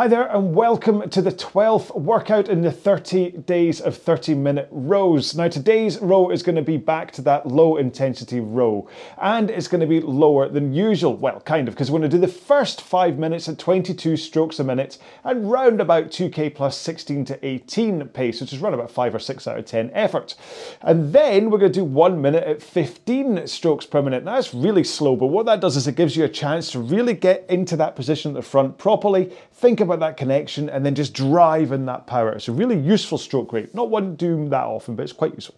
[0.00, 4.66] Hi there, and welcome to the 12th workout in the 30 days of 30 minute
[4.70, 5.34] rows.
[5.34, 8.88] Now, today's row is going to be back to that low intensity row,
[9.20, 11.14] and it's going to be lower than usual.
[11.14, 14.58] Well, kind of, because we're going to do the first five minutes at 22 strokes
[14.58, 18.90] a minute and round about 2k plus 16 to 18 pace, which is around about
[18.90, 20.34] 5 or 6 out of 10 effort.
[20.80, 24.24] And then we're going to do one minute at 15 strokes per minute.
[24.24, 26.78] Now, that's really slow, but what that does is it gives you a chance to
[26.78, 30.94] really get into that position at the front properly, think about that connection and then
[30.94, 32.32] just drive in that power.
[32.32, 33.74] It's a really useful stroke rate.
[33.74, 35.56] Not one do that often, but it's quite useful.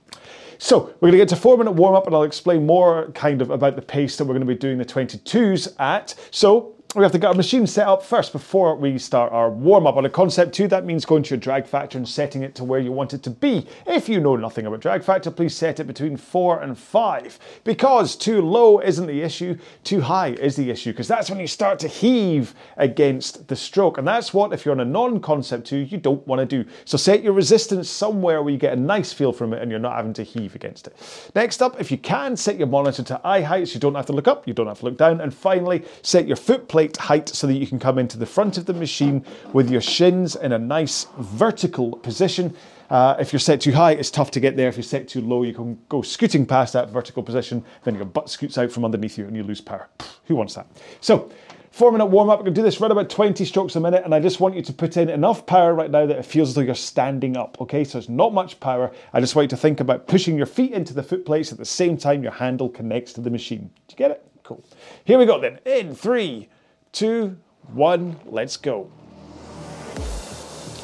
[0.58, 3.42] So we're going to get to four minute warm up and I'll explain more kind
[3.42, 6.14] of about the pace that we're going to be doing the 22s at.
[6.30, 9.87] So we have to get our machine set up first before we start our warm
[9.87, 9.96] up.
[9.96, 12.80] On a Concept2, that means going to your drag factor and setting it to where
[12.80, 13.66] you want it to be.
[13.87, 18.14] If you know nothing about drag factor, please set it between four and five because
[18.14, 21.78] too low isn't the issue, too high is the issue because that's when you start
[21.78, 23.97] to heave against the stroke.
[23.97, 26.69] And that's what, if you're on a non Concept2, you don't want to do.
[26.84, 29.81] So set your resistance somewhere where you get a nice feel from it and you're
[29.81, 31.31] not having to heave against it.
[31.34, 34.06] Next up, if you can, set your monitor to eye height so you don't have
[34.06, 35.22] to look up, you don't have to look down.
[35.22, 38.27] And finally, set your foot plate plate height so that you can come into the
[38.27, 42.55] front of the machine with your shins in a nice vertical position.
[42.91, 44.69] Uh, if you're set too high, it's tough to get there.
[44.69, 48.05] If you're set too low, you can go scooting past that vertical position, then your
[48.05, 49.88] butt scoots out from underneath you and you lose power.
[50.25, 50.66] Who wants that?
[51.00, 51.30] So,
[51.70, 52.38] four minute warm up.
[52.38, 54.56] We're going to do this right about 20 strokes a minute, and I just want
[54.56, 57.36] you to put in enough power right now that it feels as though you're standing
[57.36, 57.60] up.
[57.60, 58.91] Okay, so it's not much power.
[59.12, 61.58] I just want you to think about pushing your feet into the foot plates at
[61.58, 63.70] the same time your handle connects to the machine.
[63.86, 64.27] Do you get it?
[64.42, 64.64] Cool.
[65.05, 65.60] Here we go then.
[65.64, 66.48] In three,
[66.92, 67.36] two,
[67.72, 68.90] one, let's go.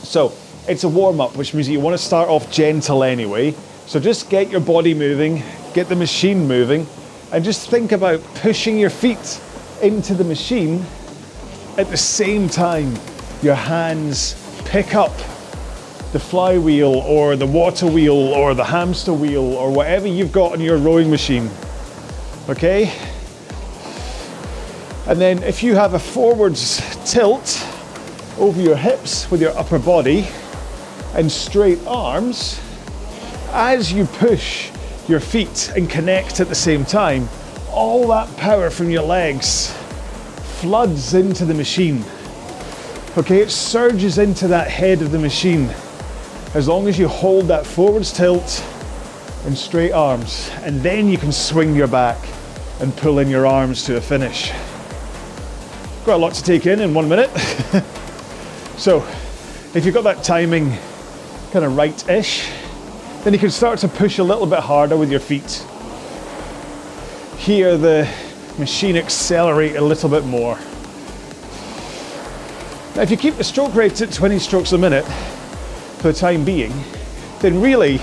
[0.02, 0.32] So
[0.66, 3.54] it's a warm up, which means you want to start off gentle anyway.
[3.86, 5.42] So just get your body moving,
[5.74, 6.86] get the machine moving,
[7.30, 9.40] and just think about pushing your feet
[9.82, 10.84] into the machine
[11.76, 12.92] at the same time
[13.42, 15.16] your hands pick up
[16.12, 20.60] the flywheel or the water wheel or the hamster wheel or whatever you've got on
[20.60, 21.48] your rowing machine.
[22.48, 22.92] Okay?
[25.08, 27.66] And then if you have a forwards tilt
[28.38, 30.28] over your hips with your upper body
[31.14, 32.60] and straight arms,
[33.52, 34.70] as you push
[35.08, 37.26] your feet and connect at the same time,
[37.70, 39.72] all that power from your legs
[40.60, 42.04] floods into the machine.
[43.16, 45.70] Okay, it surges into that head of the machine
[46.52, 48.62] as long as you hold that forwards tilt
[49.46, 52.18] and straight arms, and then you can swing your back
[52.80, 54.52] and pull in your arms to a finish.
[56.08, 57.28] Quite a lot to take in in one minute.
[58.78, 59.06] so,
[59.74, 60.74] if you've got that timing
[61.52, 62.50] kind of right-ish,
[63.24, 65.66] then you can start to push a little bit harder with your feet.
[67.36, 68.10] Hear the
[68.58, 70.56] machine accelerate a little bit more.
[72.96, 75.04] Now, if you keep the stroke rate at 20 strokes a minute
[75.98, 76.72] for the time being,
[77.40, 78.00] then really,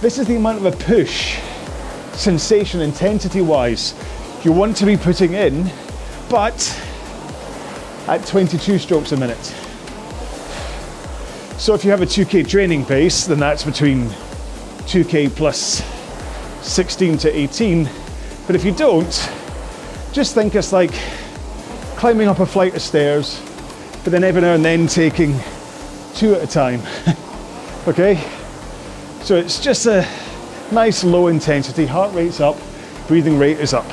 [0.00, 1.38] this is the amount of a push,
[2.14, 3.94] sensation, intensity wise,
[4.42, 5.70] you want to be putting in,
[6.28, 6.82] but
[8.08, 9.54] at 22 strokes a minute.
[11.58, 14.08] So if you have a 2k training pace, then that's between
[14.86, 15.82] 2k plus
[16.62, 17.88] 16 to 18.
[18.46, 19.30] But if you don't,
[20.12, 20.92] just think it's like
[21.96, 23.40] climbing up a flight of stairs,
[24.04, 25.34] but then every now and then taking
[26.14, 26.82] two at a time.
[27.88, 28.22] okay?
[29.22, 30.06] So it's just a
[30.70, 32.56] nice low intensity, heart rate's up,
[33.08, 33.86] breathing rate is up.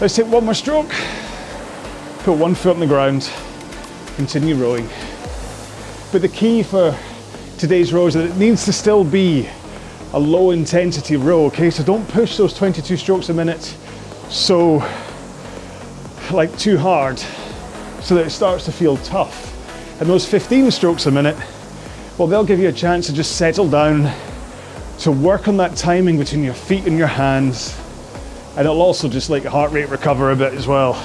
[0.00, 0.90] Let's take one more stroke.
[2.24, 3.30] Put one foot on the ground,
[4.16, 4.86] continue rowing.
[6.12, 6.94] But the key for
[7.56, 9.48] today's row is that it needs to still be
[10.12, 11.70] a low intensity row, okay?
[11.70, 13.74] So don't push those 22 strokes a minute
[14.28, 14.86] so
[16.30, 17.18] like too hard
[18.02, 19.46] so that it starts to feel tough.
[19.98, 21.36] And those 15 strokes a minute,
[22.18, 24.12] well, they'll give you a chance to just settle down,
[24.98, 27.78] to work on that timing between your feet and your hands,
[28.58, 31.02] and it'll also just like heart rate recover a bit as well.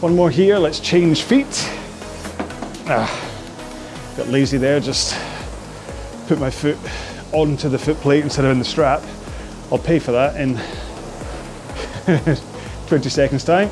[0.00, 1.46] One more here, let's change feet.
[2.86, 3.10] Ah,
[4.18, 5.18] got lazy there, just
[6.28, 6.76] put my foot
[7.32, 9.02] onto the foot plate instead of in the strap.
[9.72, 10.56] I'll pay for that in
[12.88, 13.70] 20 seconds time.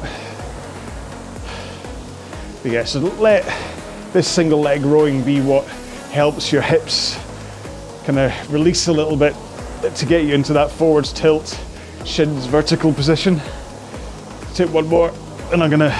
[2.63, 3.45] But yeah, so let
[4.15, 5.67] this single leg rowing be what
[6.11, 7.19] helps your hips
[8.07, 9.37] kind of release a little bit
[9.95, 11.61] to get you into that forwards tilt,
[12.07, 13.43] shins vertical position.
[14.55, 15.13] Take one more,
[15.53, 15.95] and I'm gonna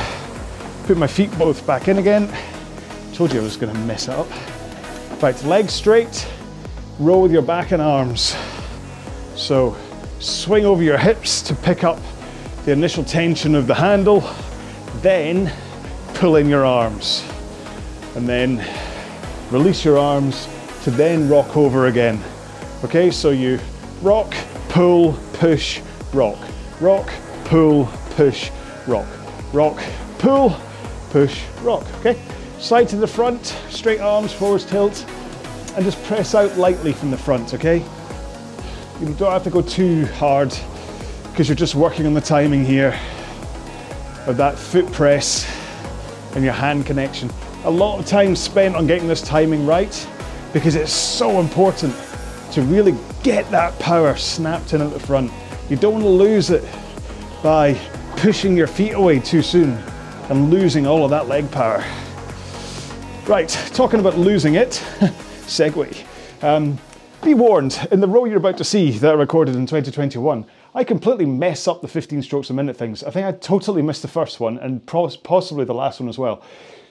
[0.87, 2.33] put my feet both back in again.
[3.13, 4.27] Told you I was gonna mess up.
[5.23, 6.27] Right, legs straight,
[6.99, 8.37] roll with your back and arms.
[9.37, 9.77] So
[10.19, 11.99] swing over your hips to pick up
[12.65, 14.23] the initial tension of the handle,
[15.03, 15.53] then
[16.15, 17.25] pull in your arms.
[18.17, 18.65] and then
[19.51, 20.49] release your arms
[20.85, 22.23] to then rock over again.
[22.85, 23.59] Okay, so you
[24.03, 24.35] rock,
[24.69, 25.81] pull, push,
[26.13, 26.39] rock,
[26.81, 27.11] rock,
[27.45, 28.51] pull, push,
[28.87, 29.07] rock,
[29.55, 29.81] rock,
[30.19, 30.55] pull,
[31.11, 31.87] push, rock.
[32.01, 32.21] Okay,
[32.59, 35.07] side to the front, straight arms, forwards tilt,
[35.77, 37.55] and just press out lightly from the front.
[37.55, 37.79] Okay,
[39.01, 40.53] you don't have to go too hard
[41.31, 42.99] because you're just working on the timing here
[44.27, 45.47] of that foot press
[46.35, 47.31] and your hand connection.
[47.65, 50.09] A lot of time spent on getting this timing right
[50.53, 51.95] because it's so important
[52.53, 55.33] to really get that power snapped in at the front.
[55.69, 56.65] You don't want to lose it
[57.43, 57.79] by
[58.25, 59.73] pushing your feet away too soon
[60.31, 61.85] and losing all of that leg power.
[63.27, 64.71] Right, talking about losing it,
[65.45, 66.03] segue.
[66.43, 66.79] Um,
[67.23, 70.85] be warned, in the row you're about to see that I recorded in 2021, I
[70.85, 73.05] completely mess up the 15 strokes a minute things.
[73.05, 76.43] I think I totally missed the first one and possibly the last one as well.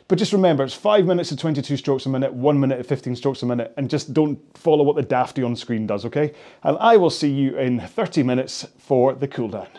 [0.08, 3.16] But just remember, it's five minutes of 22 strokes a minute, one minute of 15
[3.16, 6.32] strokes a minute, and just don't follow what the dafty on screen does, okay?
[6.62, 9.70] And I will see you in 30 minutes for the cooldown.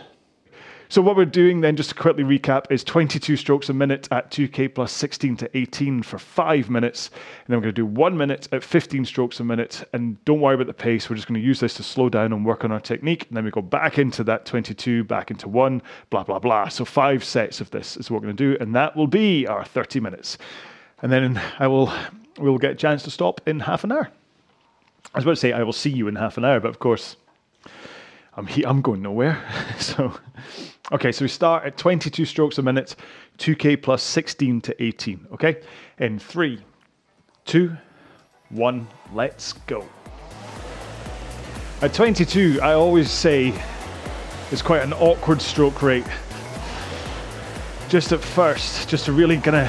[0.94, 4.30] So what we're doing then, just to quickly recap, is 22 strokes a minute at
[4.30, 7.08] 2K plus 16 to 18 for five minutes.
[7.08, 9.82] And then we're going to do one minute at 15 strokes a minute.
[9.92, 11.10] And don't worry about the pace.
[11.10, 13.26] We're just going to use this to slow down and work on our technique.
[13.26, 16.68] And then we go back into that 22, back into one, blah, blah, blah.
[16.68, 18.62] So five sets of this is what we're going to do.
[18.62, 20.38] And that will be our 30 minutes.
[21.02, 21.92] And then I will,
[22.38, 24.10] we'll get a chance to stop in half an hour.
[25.12, 26.78] I was about to say, I will see you in half an hour, but of
[26.78, 27.16] course,
[28.36, 29.42] I'm, he- I'm going nowhere.
[29.78, 30.12] so
[30.92, 32.94] Okay, so we start at 22 strokes a minute,
[33.38, 35.28] 2K plus 16 to 18.
[35.32, 35.62] Okay,
[35.98, 36.60] in three,
[37.46, 37.74] two,
[38.50, 39.88] one, let's go.
[41.80, 43.54] At 22, I always say
[44.50, 46.04] it's quite an awkward stroke rate.
[47.88, 49.68] Just at first, just to really kind of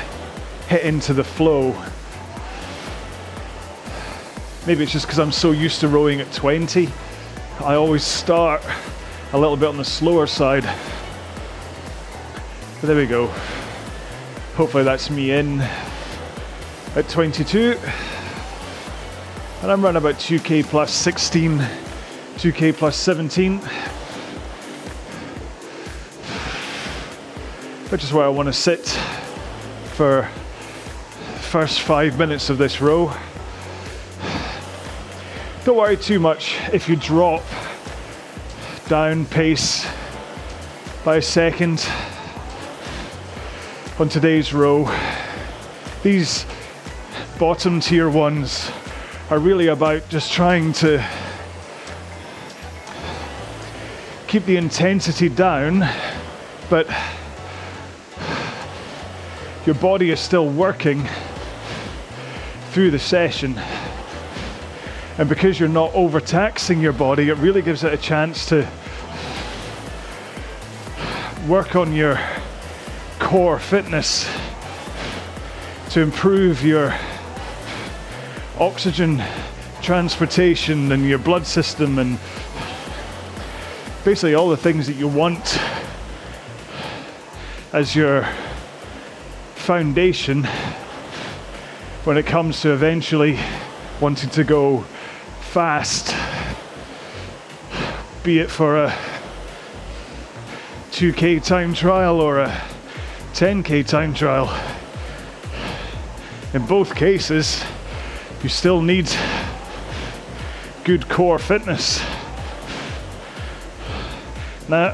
[0.68, 1.72] hit into the flow.
[4.68, 6.90] Maybe it's just because I'm so used to rowing at 20.
[7.60, 8.64] I always start
[9.34, 10.66] a little bit on the slower side
[12.86, 13.28] but there we go.
[14.56, 17.80] Hopefully that's me in at 22.
[19.64, 21.58] And I'm running about 2k plus 16,
[22.36, 23.58] 2k plus 17.
[27.90, 28.86] Which is where I want to sit
[29.96, 30.30] for
[31.40, 33.12] first five minutes of this row.
[35.66, 37.42] Don't worry too much if you drop
[38.88, 39.88] down pace
[41.04, 41.84] by a second
[43.98, 44.88] on today's row.
[46.04, 46.46] These
[47.40, 48.70] bottom tier ones
[49.32, 51.04] are really about just trying to
[54.28, 55.80] keep the intensity down,
[56.70, 56.88] but
[59.66, 61.10] your body is still working
[62.70, 63.60] through the session.
[65.18, 68.68] And because you're not overtaxing your body, it really gives it a chance to
[71.48, 72.20] work on your
[73.20, 74.30] core fitness
[75.92, 76.94] to improve your
[78.60, 79.24] oxygen
[79.82, 82.20] transportation and your blood system and
[84.04, 85.60] basically all the things that you want
[87.72, 88.28] as your
[89.56, 90.44] foundation
[92.04, 93.40] when it comes to eventually
[94.02, 94.84] wanting to go
[95.56, 96.14] fast,
[98.26, 98.94] be it for a
[100.92, 102.50] 2k time trial or a
[103.32, 104.54] 10k time trial.
[106.54, 107.64] In both cases,
[108.44, 109.10] you still need
[110.84, 112.02] good core fitness.
[114.68, 114.92] Now,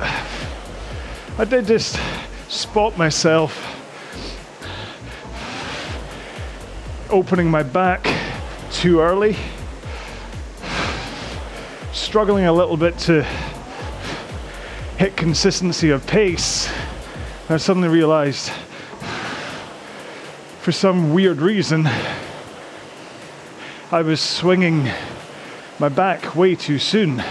[1.40, 2.00] I did just
[2.50, 3.52] spot myself
[7.10, 8.08] opening my back
[8.72, 9.36] too early,
[12.12, 13.24] struggling a little bit to
[14.98, 16.70] hit consistency of pace
[17.48, 18.50] I suddenly realized
[20.60, 21.88] for some weird reason
[23.94, 24.90] I was swinging
[25.80, 27.24] my back way too soon.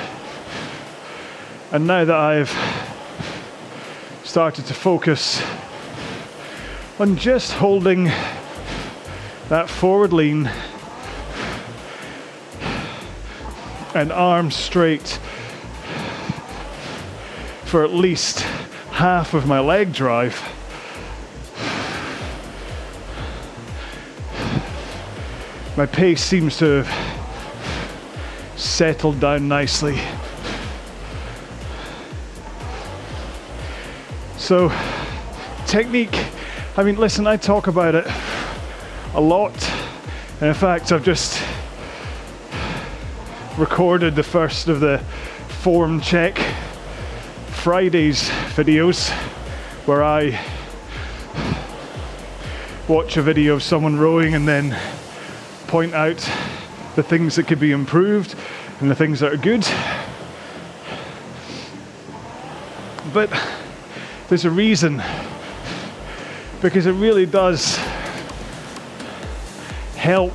[1.73, 2.51] And now that I've
[4.25, 5.43] started to focus
[6.99, 8.05] on just holding
[9.51, 10.51] that forward lean
[13.95, 15.19] and arms straight
[17.65, 18.41] for at least
[18.91, 20.41] half of my leg drive.
[25.77, 29.99] My pace seems to have settled down nicely.
[34.37, 34.73] So,
[35.67, 36.17] technique,
[36.77, 38.07] I mean, listen, I talk about it
[39.15, 39.55] a lot.
[40.41, 41.41] And in fact, I've just
[43.61, 44.97] recorded the first of the
[45.61, 46.39] form check
[47.49, 49.11] Fridays videos
[49.85, 50.41] where I
[52.89, 54.75] watch a video of someone rowing and then
[55.67, 56.17] point out
[56.97, 58.35] the things that could be improved
[58.81, 59.67] and the things that are good.
[63.13, 63.31] But
[64.31, 65.03] there's a reason
[66.63, 67.77] because it really does
[69.97, 70.33] help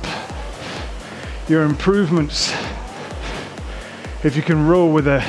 [1.48, 2.54] your improvements
[4.26, 5.24] if you can row with a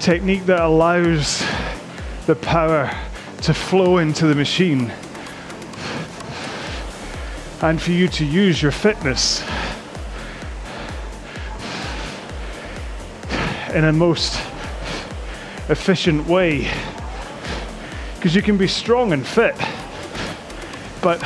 [0.00, 1.44] technique that allows
[2.24, 2.90] the power
[3.42, 4.90] to flow into the machine
[7.60, 9.42] and for you to use your fitness
[13.74, 14.36] in a most
[15.68, 16.70] efficient way.
[18.14, 19.56] Because you can be strong and fit,
[21.02, 21.22] but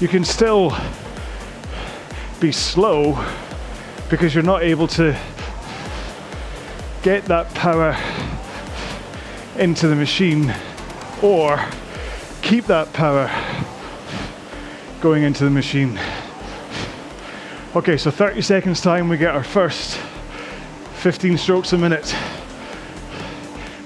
[0.00, 0.74] you can still
[2.42, 3.24] be slow
[4.10, 5.16] because you're not able to
[7.04, 7.96] get that power
[9.56, 10.52] into the machine
[11.22, 11.64] or
[12.42, 13.30] keep that power
[15.00, 16.00] going into the machine.
[17.76, 19.96] Okay, so 30 seconds time we get our first
[20.94, 22.12] 15 strokes a minute.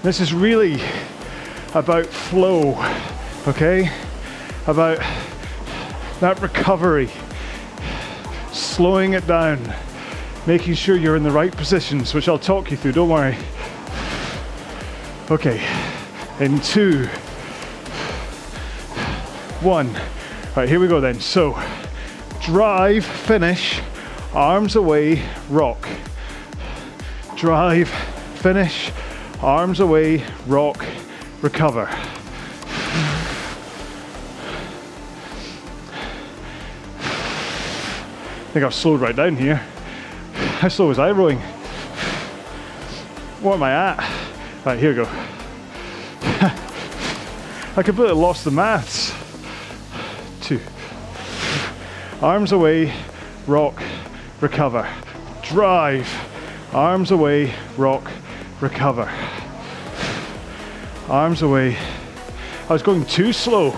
[0.02, 0.80] This is really
[1.74, 2.74] about flow,
[3.46, 3.90] okay?
[4.66, 4.98] About
[6.20, 7.10] that recovery,
[8.76, 9.58] slowing it down,
[10.46, 13.34] making sure you're in the right positions, which I'll talk you through, don't worry.
[15.30, 15.66] Okay,
[16.40, 17.06] in two,
[19.62, 19.90] one.
[20.54, 21.18] Right, here we go then.
[21.20, 21.58] So,
[22.42, 23.80] drive, finish,
[24.34, 25.88] arms away, rock.
[27.34, 28.92] Drive, finish,
[29.40, 30.84] arms away, rock,
[31.40, 31.88] recover.
[38.56, 39.56] Think I've slowed right down here.
[40.32, 41.38] How slow was I rowing?
[43.42, 43.98] What am I at?
[44.64, 45.04] Right, here we go.
[47.76, 49.12] I completely lost the maths
[50.40, 50.58] two.
[52.22, 52.94] Arms away,
[53.46, 53.82] rock,
[54.40, 54.88] recover.
[55.42, 56.08] Drive.
[56.72, 58.10] Arms away, rock,
[58.62, 59.12] recover.
[61.10, 61.76] Arms away.
[62.70, 63.72] I was going too slow.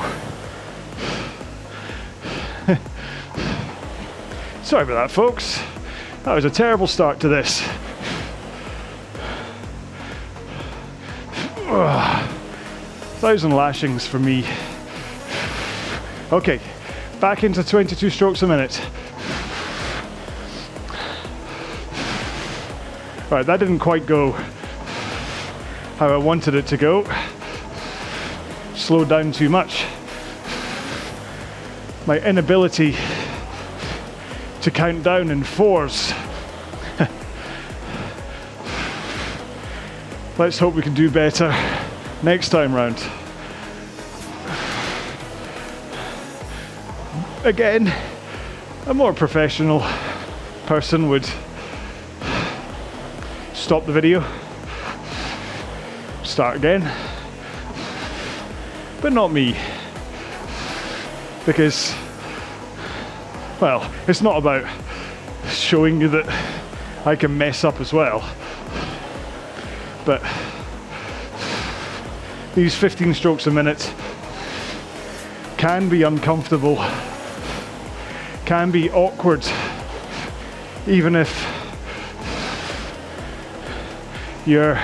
[4.68, 5.62] Sorry about that, folks.
[6.25, 7.66] That was a terrible start to this.
[11.68, 12.30] Ugh.
[13.18, 14.44] Thousand lashings for me.
[16.30, 16.60] Okay,
[17.18, 18.78] back into 22 strokes a minute.
[23.30, 24.32] Right, that didn't quite go
[25.96, 27.10] how I wanted it to go.
[28.75, 29.87] Slowed down too much.
[32.06, 32.94] My inability
[34.62, 36.12] to count down in fours.
[40.38, 41.55] Let's hope we can do better
[42.23, 43.03] next time round.
[47.45, 47.93] again,
[48.87, 49.85] a more professional
[50.67, 51.29] person would
[53.55, 54.25] stop the video,
[56.25, 56.83] start again,
[59.00, 59.57] but not me.
[61.47, 61.95] Because,
[63.61, 64.65] well, it's not about
[65.49, 66.27] showing you that
[67.07, 68.29] I can mess up as well,
[70.05, 70.23] but
[72.55, 73.93] these 15 strokes a minute
[75.57, 76.79] can be uncomfortable
[78.49, 79.47] can be awkward,
[80.87, 81.29] even if
[84.47, 84.81] you're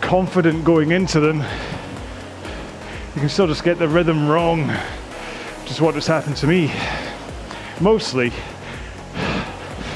[0.00, 1.36] confident going into them.
[3.14, 4.76] You can still just get the rhythm wrong,
[5.70, 6.72] is what has happened to me.
[7.80, 8.32] Mostly,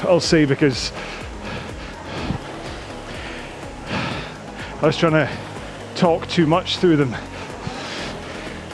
[0.03, 0.91] I'll say because
[4.81, 5.29] I was trying to
[5.95, 7.15] talk too much through them,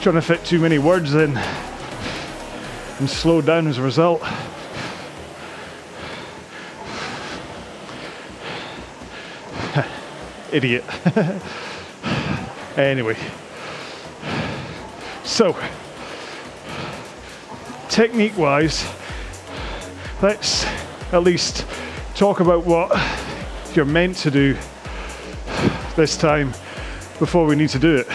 [0.00, 4.22] trying to fit too many words in and slowed down as a result.
[10.52, 10.84] Idiot.
[12.76, 13.16] anyway,
[15.24, 15.56] so
[17.96, 18.86] technique wise,
[20.20, 20.66] let's
[21.12, 21.64] at least
[22.14, 22.92] talk about what
[23.74, 24.54] you're meant to do
[25.96, 26.50] this time
[27.18, 28.06] before we need to do it.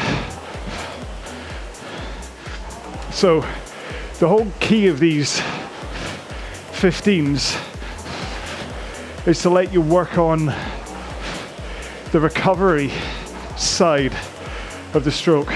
[3.11, 3.39] So,
[4.19, 5.39] the whole key of these
[6.73, 7.57] 15s
[9.25, 10.53] is to let you work on
[12.11, 12.91] the recovery
[13.57, 14.13] side
[14.93, 15.51] of the stroke.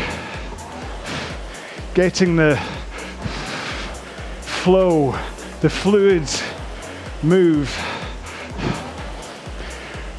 [1.94, 2.60] getting the
[4.66, 5.12] flow,
[5.62, 6.42] the fluids
[7.22, 7.70] move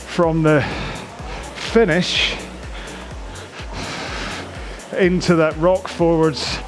[0.07, 0.62] from the
[1.73, 2.37] finish
[4.97, 6.61] into that rock forwards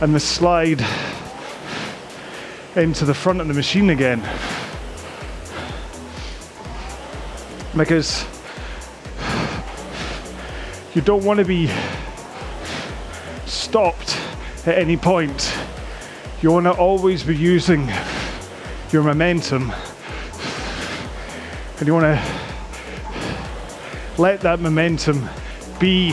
[0.00, 0.82] and the slide
[2.76, 4.20] into the front of the machine again.
[7.76, 8.24] Because
[10.94, 11.70] you don't want to be
[13.44, 14.18] stopped
[14.66, 15.54] at any point.
[16.40, 17.90] You want to always be using
[18.92, 19.72] your momentum
[21.78, 22.22] and you want to
[24.18, 25.28] let that momentum
[25.80, 26.12] be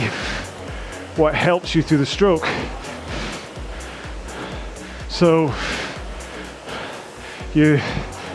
[1.15, 2.47] what helps you through the stroke.
[5.09, 5.53] So
[7.53, 7.77] you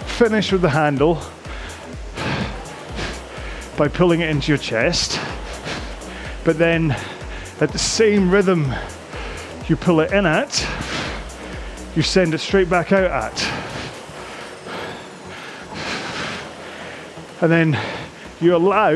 [0.07, 1.21] finish with the handle
[3.77, 5.19] by pulling it into your chest,
[6.45, 6.93] but then
[7.61, 8.73] at the same rhythm
[9.69, 10.65] you pull it in at,
[11.97, 13.71] you send it straight back out at.
[17.43, 17.79] And then
[18.41, 18.91] you allow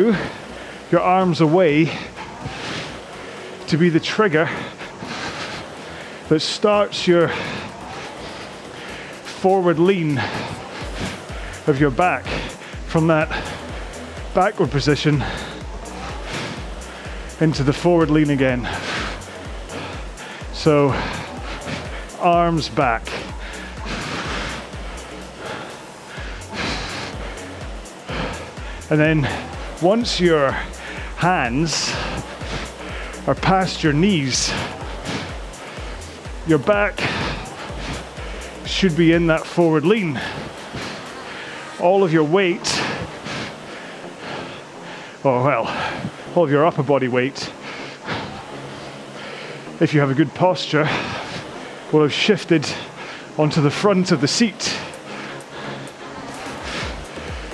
[0.91, 1.91] your arms away
[3.67, 4.49] to be the trigger
[6.29, 7.29] that starts your
[9.25, 10.19] forward lean
[11.67, 12.27] of your back
[12.87, 13.29] from that
[14.35, 15.25] backward position
[17.41, 18.69] into the forward lean again.
[20.53, 20.91] So,
[22.25, 23.07] arms back.
[28.91, 29.29] And then
[29.83, 30.51] once your
[31.17, 31.93] hands
[33.27, 34.53] are past your knees,
[36.47, 36.99] your back
[38.65, 40.19] should be in that forward lean.
[41.79, 42.67] All of your weight,
[45.25, 45.67] oh well,
[46.35, 47.53] all of your upper body weight,
[49.81, 50.89] if you have a good posture,
[51.95, 52.69] will have shifted
[53.39, 54.63] onto the front of the seat.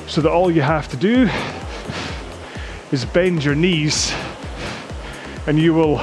[0.07, 1.29] So that all you have to do
[2.91, 4.14] is bend your knees
[5.47, 6.03] and you will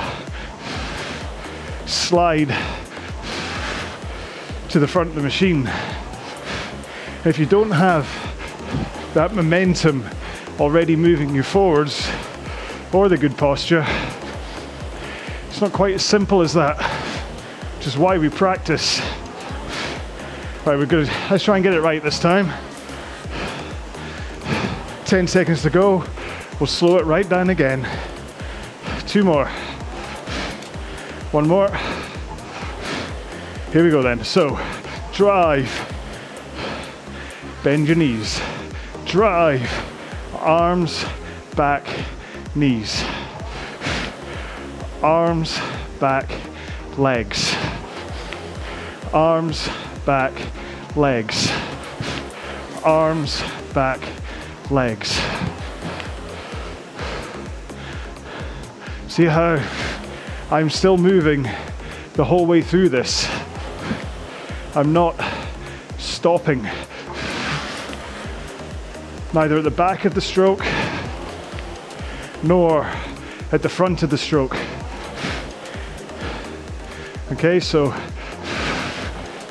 [1.88, 2.56] slide
[4.70, 5.68] to the front of the machine.
[7.26, 8.08] If you don't have
[9.16, 10.08] that momentum
[10.60, 12.08] already moving you forwards
[12.94, 13.84] or the good posture,
[15.50, 17.07] it's not quite as simple as that,
[17.78, 19.00] which is why we practice.
[20.66, 21.08] Right, we're good.
[21.30, 22.52] Let's try and get it right this time.
[25.06, 26.04] 10 seconds to go.
[26.60, 27.88] We'll slow it right down again.
[29.06, 29.48] Two more.
[31.32, 31.70] One more.
[33.72, 34.24] Here we go then.
[34.24, 34.60] So,
[35.14, 35.72] drive.
[37.64, 38.42] Bend your knees.
[39.06, 39.70] Drive.
[40.34, 41.06] Arms,
[41.56, 41.86] back,
[42.56, 43.04] knees.
[45.04, 45.60] Arms,
[46.00, 46.30] back,
[46.98, 47.57] legs.
[49.14, 49.70] Arms,
[50.06, 50.34] back,
[50.96, 51.52] legs.
[52.84, 53.42] Arms,
[53.74, 54.00] back,
[54.70, 55.12] legs.
[59.08, 59.64] See how
[60.52, 61.48] I'm still moving
[62.14, 63.28] the whole way through this.
[64.76, 65.16] I'm not
[65.98, 66.68] stopping.
[69.34, 70.66] Neither at the back of the stroke
[72.44, 72.84] nor
[73.52, 74.56] at the front of the stroke.
[77.32, 77.94] Okay, so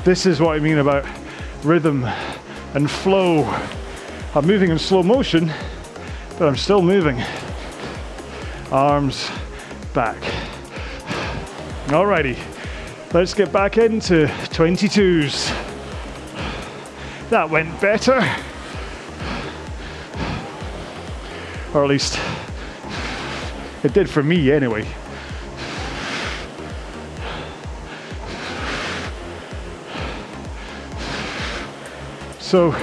[0.06, 1.04] this is what I mean about
[1.64, 2.04] rhythm
[2.74, 3.42] and flow.
[4.36, 5.50] I'm moving in slow motion,
[6.38, 7.20] but I'm still moving.
[8.70, 9.28] Arms
[9.94, 10.16] back.
[11.86, 12.38] Alrighty,
[13.14, 15.48] let's get back into 22s.
[17.30, 18.18] That went better.
[21.74, 22.16] Or at least
[23.82, 24.86] it did for me anyway.
[32.46, 32.74] So,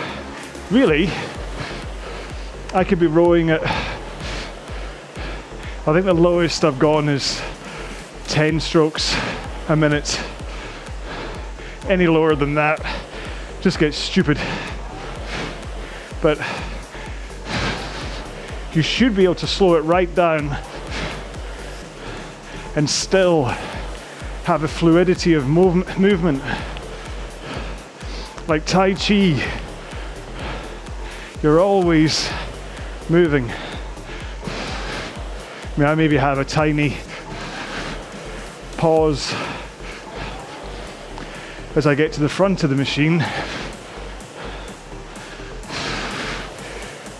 [0.72, 1.10] really,
[2.74, 3.62] I could be rowing at.
[3.64, 3.66] I
[5.94, 7.42] think the lowest I've gone is
[8.28, 9.16] 10 strokes
[9.70, 10.22] a minute.
[11.88, 12.86] Any lower than that
[13.62, 14.38] just gets stupid.
[16.22, 16.40] But
[18.74, 20.58] you should be able to slow it right down
[22.76, 23.46] and still
[24.44, 26.44] have a fluidity of move- movement.
[28.54, 29.44] Like Tai Chi,
[31.42, 32.30] you're always
[33.10, 33.50] moving.
[33.50, 33.56] I
[35.76, 36.98] mean, I maybe have a tiny
[38.78, 39.34] pause
[41.76, 43.22] as I get to the front of the machine.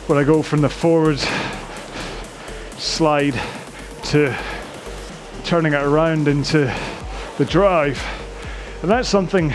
[0.06, 1.18] When I go from the forward
[2.78, 3.42] slide
[4.04, 4.38] to
[5.46, 6.72] turning it around into
[7.40, 8.00] the drive.
[8.84, 9.52] And that's something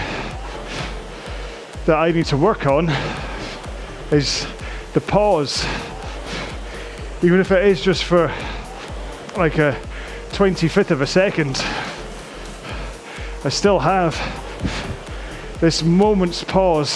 [1.89, 2.91] that I need to work on
[4.11, 4.47] is
[4.93, 5.65] the pause.
[7.23, 8.31] Even if it is just for
[9.39, 9.75] like a
[10.33, 11.57] 25th of a second,
[13.43, 14.15] I still have
[15.63, 16.91] this moment's pause.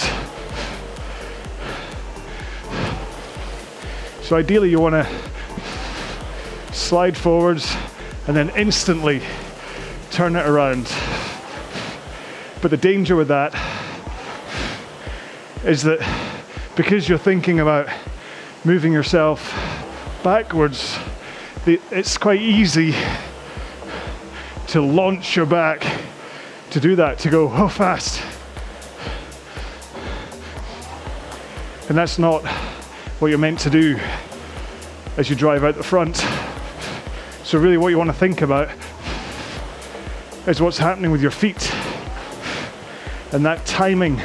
[4.21, 5.09] So ideally you want to
[6.75, 7.75] slide forwards
[8.27, 9.23] and then instantly
[10.11, 10.93] turn it around.
[12.61, 13.72] But the danger with that
[15.65, 16.01] is that
[16.75, 17.89] because you're thinking about
[18.65, 19.53] moving yourself
[20.25, 20.99] backwards,
[21.67, 22.95] it's quite easy
[24.69, 25.85] to launch your back
[26.71, 28.23] to do that, to go oh fast.
[31.89, 32.45] And that's not
[33.21, 34.01] what you're meant to do
[35.17, 36.25] as you drive out the front.
[37.45, 38.71] So, really, what you want to think about
[40.47, 41.73] is what's happening with your feet
[43.33, 44.21] and that timing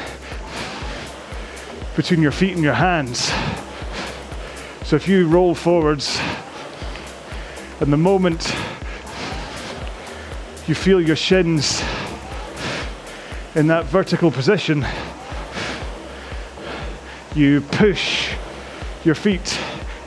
[1.97, 3.31] between your feet and your hands.
[4.85, 6.19] So, if you roll forwards
[7.81, 8.53] and the moment
[10.67, 11.81] you feel your shins
[13.55, 14.85] in that vertical position,
[17.35, 18.31] you push
[19.03, 19.59] your feet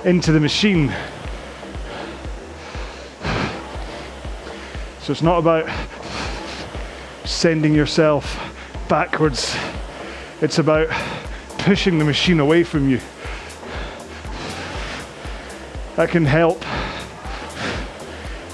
[0.04, 0.94] into the machine.
[5.02, 5.68] So it's not about
[7.24, 8.38] sending yourself
[8.88, 9.56] backwards,
[10.40, 10.88] it's about
[11.62, 13.00] pushing the machine away from you.
[15.96, 16.64] That can help.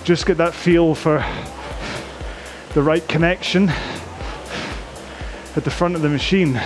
[0.04, 1.24] Just get that feel for
[2.74, 6.60] the right connection at the front of the machine.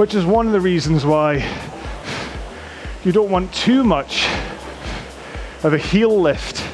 [0.00, 1.46] which is one of the reasons why
[3.04, 4.26] you don't want too much
[5.62, 6.69] of a heel lift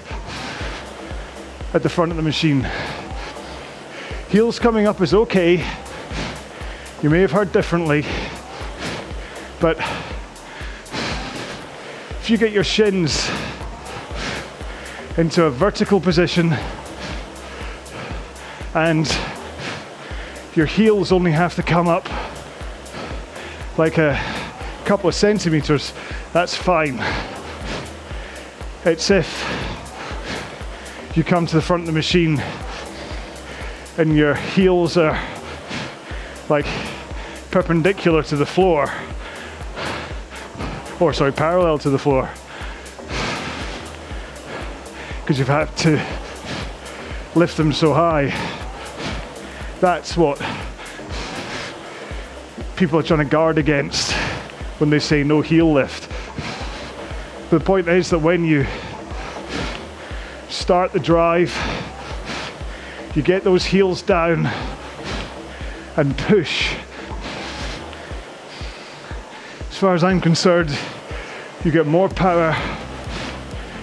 [1.74, 2.68] at the front of the machine.
[4.28, 5.64] Heels coming up is okay.
[7.02, 8.04] You may have heard differently,
[9.60, 9.78] but
[12.20, 13.30] if you get your shins
[15.16, 16.52] into a vertical position
[18.74, 19.18] and
[20.54, 22.08] your heels only have to come up
[23.78, 24.20] like a
[24.84, 25.92] couple of centimeters,
[26.32, 27.00] that's fine.
[28.84, 29.55] It's if
[31.16, 32.42] you come to the front of the machine
[33.96, 35.18] and your heels are
[36.50, 36.66] like
[37.50, 38.92] perpendicular to the floor,
[41.00, 42.28] or sorry, parallel to the floor,
[45.22, 45.98] because you've had to
[47.34, 48.26] lift them so high.
[49.80, 50.38] That's what
[52.76, 54.12] people are trying to guard against
[54.78, 56.10] when they say no heel lift.
[57.48, 58.66] But the point is that when you
[60.66, 61.56] start the drive,
[63.14, 64.46] you get those heels down
[65.96, 66.74] and push.
[69.70, 70.76] As far as I'm concerned,
[71.64, 72.52] you get more power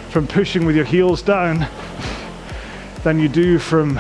[0.10, 1.66] from pushing with your heels down
[3.04, 3.98] than you do from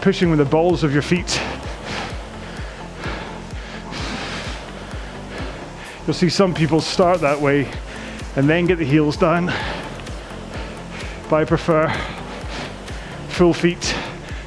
[0.00, 1.38] pushing with the balls of your feet.
[6.06, 7.70] You'll see some people start that way
[8.34, 9.52] and then get the heels down.
[11.30, 11.88] But I prefer
[13.28, 13.94] full feet,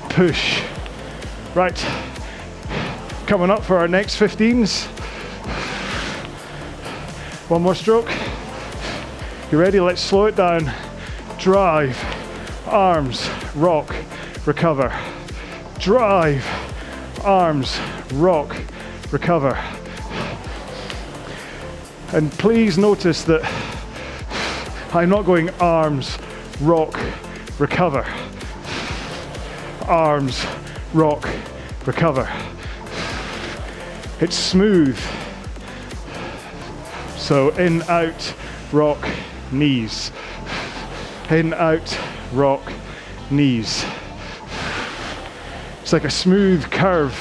[0.09, 0.63] push.
[1.53, 1.77] Right,
[3.27, 4.87] coming up for our next 15s.
[7.49, 8.09] One more stroke.
[9.51, 9.79] You ready?
[9.79, 10.71] Let's slow it down.
[11.37, 11.97] Drive,
[12.65, 13.93] arms, rock,
[14.45, 14.91] recover.
[15.77, 16.45] Drive,
[17.23, 17.79] arms,
[18.13, 18.55] rock,
[19.11, 19.55] recover.
[22.13, 23.43] And please notice that
[24.93, 26.17] I'm not going arms,
[26.61, 26.99] rock,
[27.57, 28.05] recover.
[29.87, 30.45] Arms,
[30.93, 31.27] rock,
[31.85, 32.31] recover.
[34.19, 34.99] It's smooth.
[37.17, 38.33] So in, out,
[38.71, 39.07] rock,
[39.51, 40.11] knees.
[41.31, 41.99] In, out,
[42.31, 42.61] rock,
[43.31, 43.83] knees.
[45.81, 47.15] It's like a smooth curve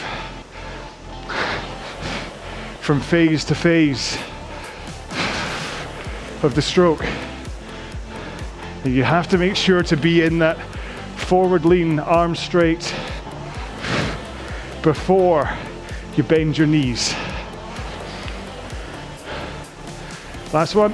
[2.80, 4.18] from phase to phase
[6.42, 7.04] of the stroke.
[8.84, 10.58] And you have to make sure to be in that
[11.16, 12.94] forward lean, arms straight
[14.82, 15.50] before
[16.16, 17.14] you bend your knees.
[20.52, 20.92] Last one.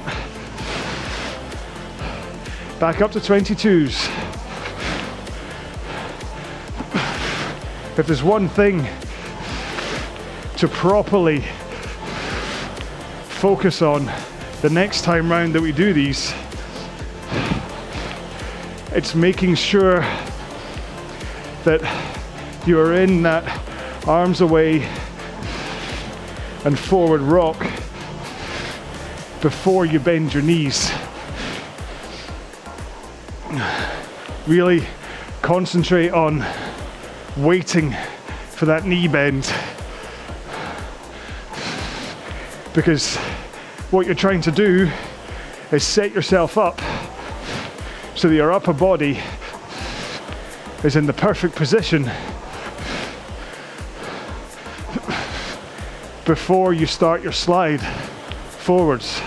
[2.79, 4.07] Back up to 22s.
[7.97, 8.85] If there's one thing
[10.57, 11.43] to properly
[13.29, 14.11] focus on
[14.61, 16.33] the next time round that we do these,
[18.97, 19.99] it's making sure
[21.65, 21.79] that
[22.65, 23.45] you are in that
[24.07, 24.89] arms away
[26.65, 27.59] and forward rock
[29.39, 30.91] before you bend your knees.
[34.47, 34.83] Really
[35.43, 36.43] concentrate on
[37.37, 37.95] waiting
[38.49, 39.43] for that knee bend
[42.73, 43.15] because
[43.91, 44.89] what you're trying to do
[45.71, 46.81] is set yourself up
[48.17, 49.19] so that your upper body
[50.83, 52.01] is in the perfect position
[56.25, 59.19] before you start your slide forwards.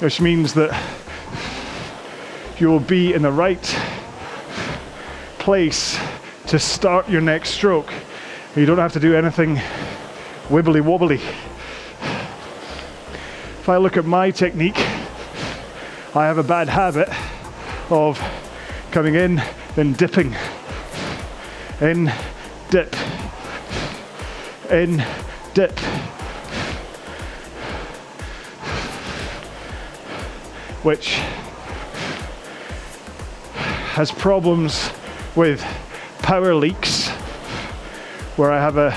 [0.00, 0.76] Which means that
[2.58, 3.62] you will be in the right
[5.38, 5.96] place
[6.48, 7.92] to start your next stroke.
[8.56, 9.60] You don't have to do anything
[10.48, 11.20] wibbly wobbly.
[13.60, 14.87] If I look at my technique,
[16.18, 17.08] I have a bad habit
[17.90, 18.20] of
[18.90, 19.40] coming in,
[19.76, 20.34] then dipping,
[21.80, 22.12] in,
[22.70, 22.92] dip,
[24.68, 25.04] in,
[25.54, 25.78] dip.
[30.82, 31.20] Which
[33.92, 34.90] has problems
[35.36, 35.64] with
[36.18, 37.10] power leaks,
[38.34, 38.90] where I have a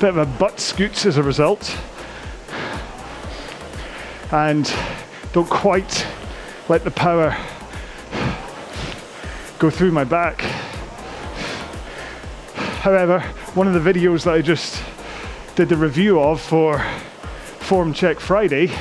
[0.00, 1.76] bit of a butt scoots as a result,
[4.30, 4.74] and
[5.34, 6.06] don't quite
[6.68, 7.36] let the power
[9.58, 10.40] go through my back.
[12.82, 13.20] However,
[13.54, 14.82] one of the videos that I just
[15.54, 16.78] did the review of for
[17.60, 18.72] Form Check Friday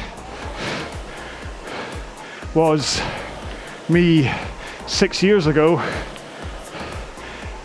[2.54, 3.02] was
[3.90, 4.32] me
[4.88, 5.80] six years ago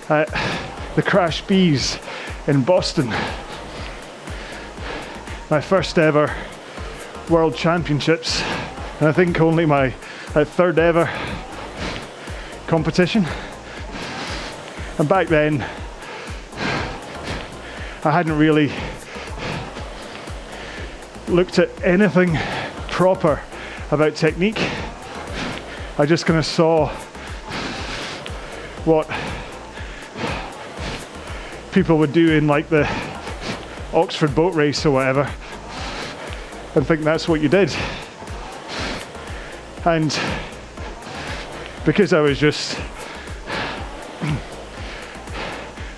[0.09, 0.29] at
[0.95, 3.09] the CRASH-Bs in Boston.
[5.51, 6.35] My first ever
[7.29, 8.43] World Championships,
[8.99, 9.95] and I think only my
[10.35, 11.11] uh, third ever
[12.67, 13.27] competition.
[14.99, 15.61] And back then,
[18.05, 18.73] I hadn't really
[21.29, 22.39] looked at anything
[22.89, 23.41] proper
[23.91, 24.59] about technique.
[25.99, 26.89] I just kind of saw
[28.85, 29.11] what
[31.73, 32.89] people would do in like the
[33.93, 35.31] Oxford boat race or whatever
[36.75, 37.75] and think that's what you did.
[39.87, 40.19] And
[41.85, 42.77] because I was just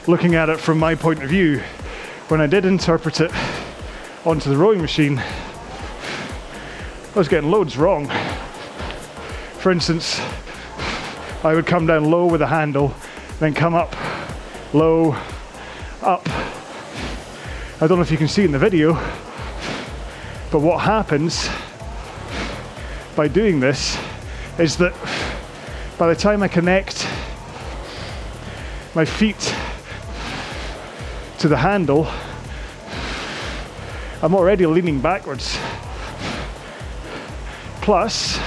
[0.07, 1.63] looking at it from my point of view,
[2.29, 3.31] when I did interpret it
[4.27, 5.25] onto the rowing machine, I
[7.15, 8.11] was getting loads wrong.
[9.57, 10.21] For instance,
[11.43, 12.95] I would come down low with a handle,
[13.41, 13.97] then come up
[14.75, 15.13] low,
[16.03, 16.29] up.
[17.81, 18.93] I don't know if you can see in the video,
[20.51, 21.49] but what happens
[23.19, 23.99] by doing this
[24.59, 24.95] is that
[25.99, 27.05] by the time I connect
[28.95, 29.57] my feet
[31.41, 32.07] to the handle,
[34.23, 35.59] I'm already leaning backwards.
[37.81, 38.39] Plus,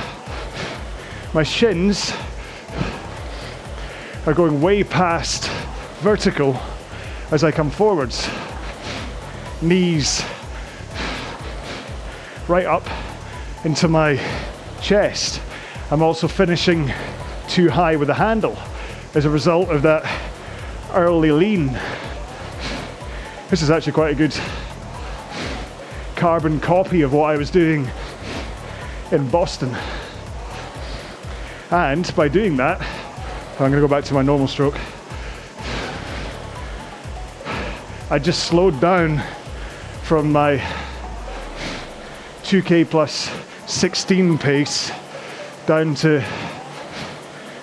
[1.34, 2.14] my shins
[4.26, 5.50] are going way past
[6.00, 6.58] vertical
[7.32, 8.26] as I come forwards.
[9.62, 10.24] Knees
[12.48, 12.88] right up
[13.66, 14.18] into my
[14.82, 15.42] chest.
[15.92, 16.92] I'm also finishing
[17.48, 18.58] too high with the handle
[19.14, 20.04] as a result of that
[20.94, 21.68] early lean.
[23.50, 24.36] This is actually quite a good
[26.16, 27.90] carbon copy of what I was doing
[29.12, 29.76] in Boston.
[31.70, 32.82] And by doing that,
[33.54, 34.78] I'm going to go back to my normal stroke.
[38.10, 39.22] I just slowed down
[40.04, 40.58] from my
[42.44, 43.30] 2k plus
[43.72, 44.92] 16 pace
[45.66, 46.22] down to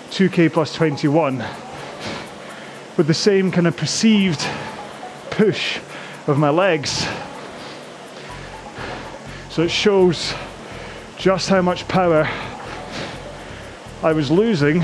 [0.09, 1.37] 2k plus 21
[2.97, 4.43] with the same kind of perceived
[5.29, 5.79] push
[6.25, 7.07] of my legs.
[9.51, 10.33] So it shows
[11.17, 12.27] just how much power
[14.01, 14.83] I was losing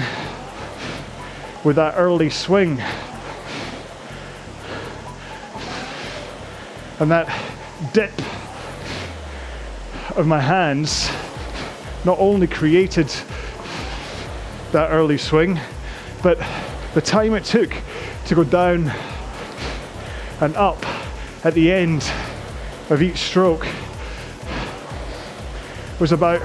[1.63, 2.79] with that early swing.
[6.99, 7.27] And that
[7.93, 8.13] dip
[10.15, 11.09] of my hands
[12.05, 13.11] not only created
[14.71, 15.59] that early swing,
[16.23, 16.37] but
[16.93, 17.75] the time it took
[18.25, 18.91] to go down
[20.39, 20.83] and up
[21.43, 22.09] at the end
[22.89, 23.67] of each stroke
[25.99, 26.41] was about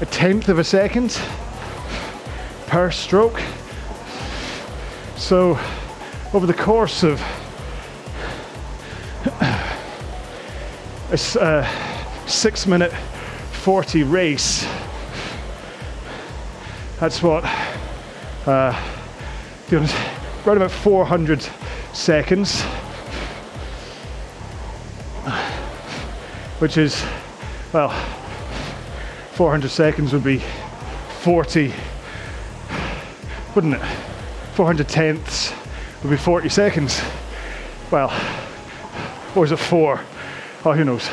[0.00, 1.20] a tenth of a second
[2.66, 3.40] per stroke.
[5.16, 5.58] So,
[6.32, 7.20] over the course of
[11.12, 11.68] a
[12.28, 14.64] six minute 40 race,
[17.00, 17.44] that's what,
[18.46, 18.72] uh,
[19.72, 21.44] right about 400
[21.92, 22.62] seconds,
[26.60, 27.04] which is,
[27.72, 27.90] well,
[29.32, 30.40] 400 seconds would be
[31.22, 31.72] 40,
[33.56, 33.82] wouldn't it?
[34.54, 35.52] 400 tenths
[36.04, 37.02] would be 40 seconds.
[37.90, 38.12] Well,
[39.34, 40.00] or is it four?
[40.62, 41.08] Oh, who knows?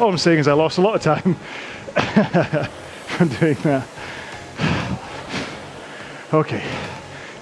[0.00, 1.34] All I'm saying is I lost a lot of time
[3.06, 3.86] from doing that.
[6.32, 6.60] Okay,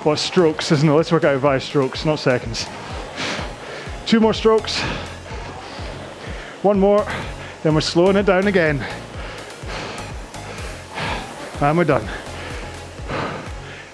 [0.02, 0.92] what strokes, isn't it?
[0.92, 2.66] Let's work out via strokes, not seconds.
[4.04, 4.80] Two more strokes.
[6.62, 7.06] One more,
[7.62, 8.84] then we're slowing it down again.
[11.60, 12.08] And we're done.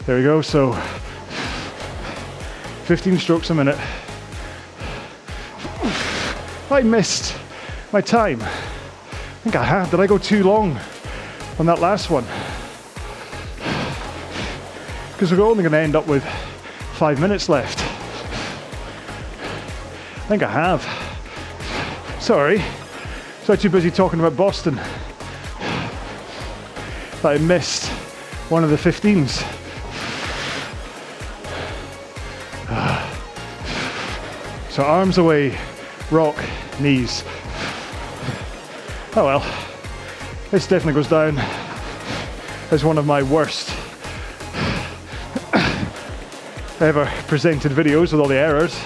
[0.07, 0.41] There we go.
[0.41, 0.73] So
[2.85, 3.79] 15 strokes a minute.
[6.77, 7.35] I missed
[7.91, 8.43] my time.
[8.43, 8.49] I
[9.43, 9.91] think I have.
[9.91, 10.79] Did I go too long
[11.59, 12.27] on that last one?
[15.15, 16.23] Because we're only going to end up with
[16.93, 17.81] five minutes left.
[20.19, 20.87] I think I have.
[22.21, 22.63] Sorry.
[23.45, 24.85] So too busy talking about Boston that
[27.25, 27.89] I missed
[28.51, 29.43] one of the 15s.
[34.69, 35.57] So arms away,
[36.11, 36.37] rock,
[36.81, 37.25] knees.
[39.15, 39.41] Oh well,
[40.51, 41.39] this definitely goes down
[42.71, 43.71] as one of my worst
[46.81, 48.79] ever presented videos with all the errors,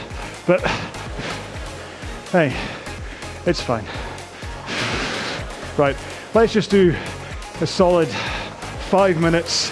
[0.47, 0.61] but
[2.31, 2.57] hey,
[3.45, 3.85] it's fine.
[5.77, 5.97] Right,
[6.35, 6.95] let's just do
[7.61, 8.09] a solid
[8.89, 9.71] five minutes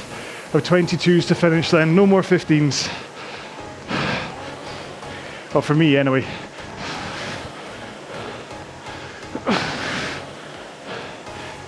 [0.54, 2.88] of 22s to finish then, no more 15s.
[5.54, 6.26] Well, for me anyway.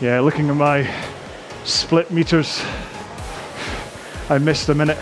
[0.01, 0.91] Yeah, looking at my
[1.65, 2.65] split meters,
[4.31, 4.97] I missed a minute.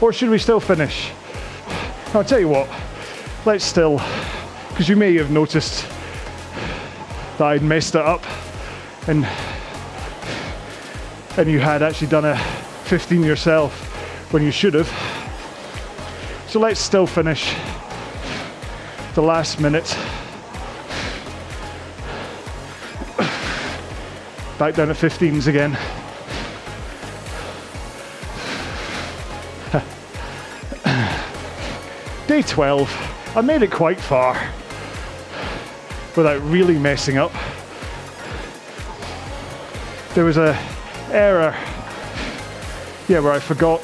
[0.00, 1.10] Or should we still finish?
[2.14, 2.66] I'll tell you what,
[3.44, 4.00] let's still,
[4.70, 5.86] because you may have noticed
[7.36, 8.24] that I'd messed it up
[9.06, 9.26] and
[11.36, 12.38] and you had actually done a
[12.84, 14.88] 15 yourself when you should have.
[16.48, 17.54] So let's still finish
[19.14, 19.94] the last minute.
[24.58, 25.72] Back down at 15s again.
[32.26, 33.34] Day 12.
[33.36, 34.50] I made it quite far
[36.16, 37.32] without really messing up.
[40.14, 40.58] There was a
[41.10, 41.54] error,
[43.08, 43.82] yeah, where I forgot.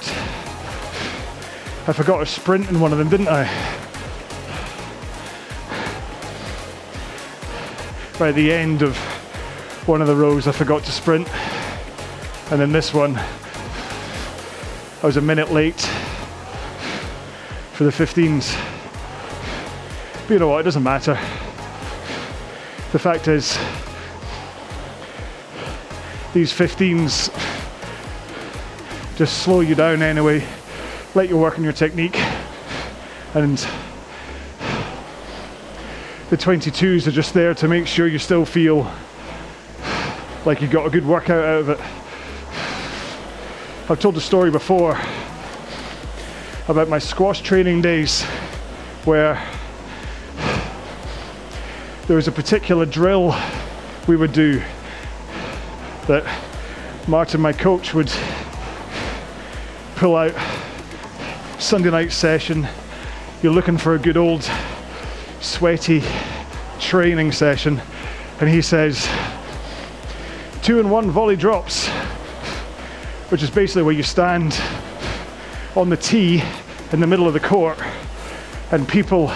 [1.87, 3.45] I forgot a sprint in one of them, didn't I?
[8.19, 8.97] By the end of
[9.87, 11.29] one of the rows, I forgot to sprint,
[12.53, 15.81] and then this one, I was a minute late
[17.73, 18.57] for the 15s.
[20.23, 20.61] But you know what?
[20.61, 21.15] It doesn't matter.
[22.93, 23.59] The fact is,
[26.33, 27.31] these 15s
[29.17, 30.47] just slow you down anyway,
[31.17, 32.17] let you work on your technique,
[33.35, 33.59] and
[36.31, 38.89] the 22s are just there to make sure you still feel
[40.45, 41.81] like you got a good workout out of it.
[43.89, 44.99] I've told the story before
[46.67, 48.23] about my squash training days
[49.05, 49.41] where
[52.09, 53.37] there was a particular drill
[54.09, 54.61] we would do
[56.09, 56.25] that
[57.07, 58.13] Martin, my coach, would
[59.95, 60.35] pull out
[61.61, 62.67] Sunday night session.
[63.43, 64.49] You're looking for a good old
[65.41, 66.03] sweaty
[66.81, 67.81] training session,
[68.41, 69.09] and he says
[70.63, 71.89] two and one volley drops,
[73.31, 74.61] which is basically where you stand
[75.75, 76.41] on the tee
[76.93, 77.77] in the middle of the court,
[78.71, 79.33] and people,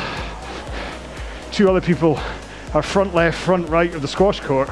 [1.51, 2.21] two other people,
[2.75, 4.71] are front left, front right of the squash court.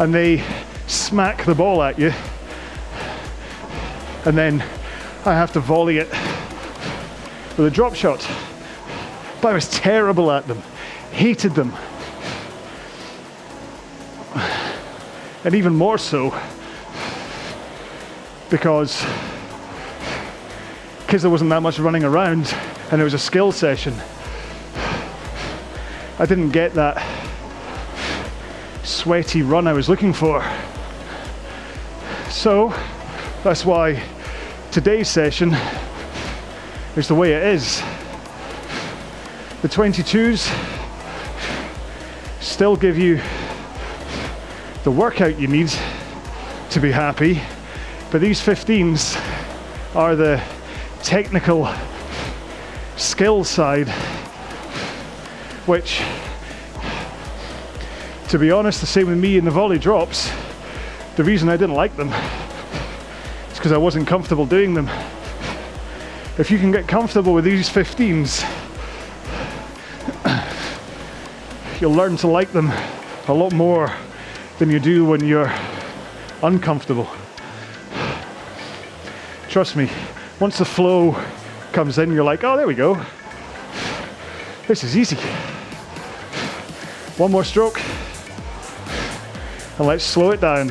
[0.00, 0.42] And they
[0.88, 2.12] smack the ball at you,
[4.24, 4.62] and then
[5.24, 6.10] I have to volley it
[7.56, 8.28] with a drop shot.
[9.40, 10.60] But I was terrible at them,
[11.12, 11.72] hated them,
[15.44, 16.34] and even more so
[18.50, 19.04] because
[21.06, 22.52] because there wasn't that much running around
[22.90, 23.94] and it was a skill session.
[26.18, 27.02] I didn't get that
[28.82, 30.44] sweaty run I was looking for.
[32.30, 32.74] So
[33.42, 34.02] that's why
[34.70, 35.54] today's session
[36.96, 37.82] is the way it is.
[39.62, 40.50] The 22s
[42.40, 43.20] still give you
[44.84, 45.72] the workout you need
[46.68, 47.40] to be happy,
[48.10, 49.16] but these 15s
[49.94, 50.42] are the
[51.02, 51.66] technical
[52.98, 53.88] skill side,
[55.64, 56.02] which,
[58.28, 60.30] to be honest, the same with me in the volley drops.
[61.16, 62.12] The reason I didn't like them
[63.50, 64.90] is because I wasn't comfortable doing them.
[66.36, 68.44] If you can get comfortable with these 15s,
[71.80, 72.70] you'll learn to like them
[73.28, 73.90] a lot more
[74.58, 75.52] than you do when you're
[76.42, 77.08] uncomfortable.
[79.48, 79.90] Trust me,
[80.40, 81.16] once the flow
[81.72, 83.00] comes in, you're like, oh, there we go.
[84.66, 85.16] This is easy.
[87.16, 87.80] One more stroke,
[89.78, 90.68] and let's slow it down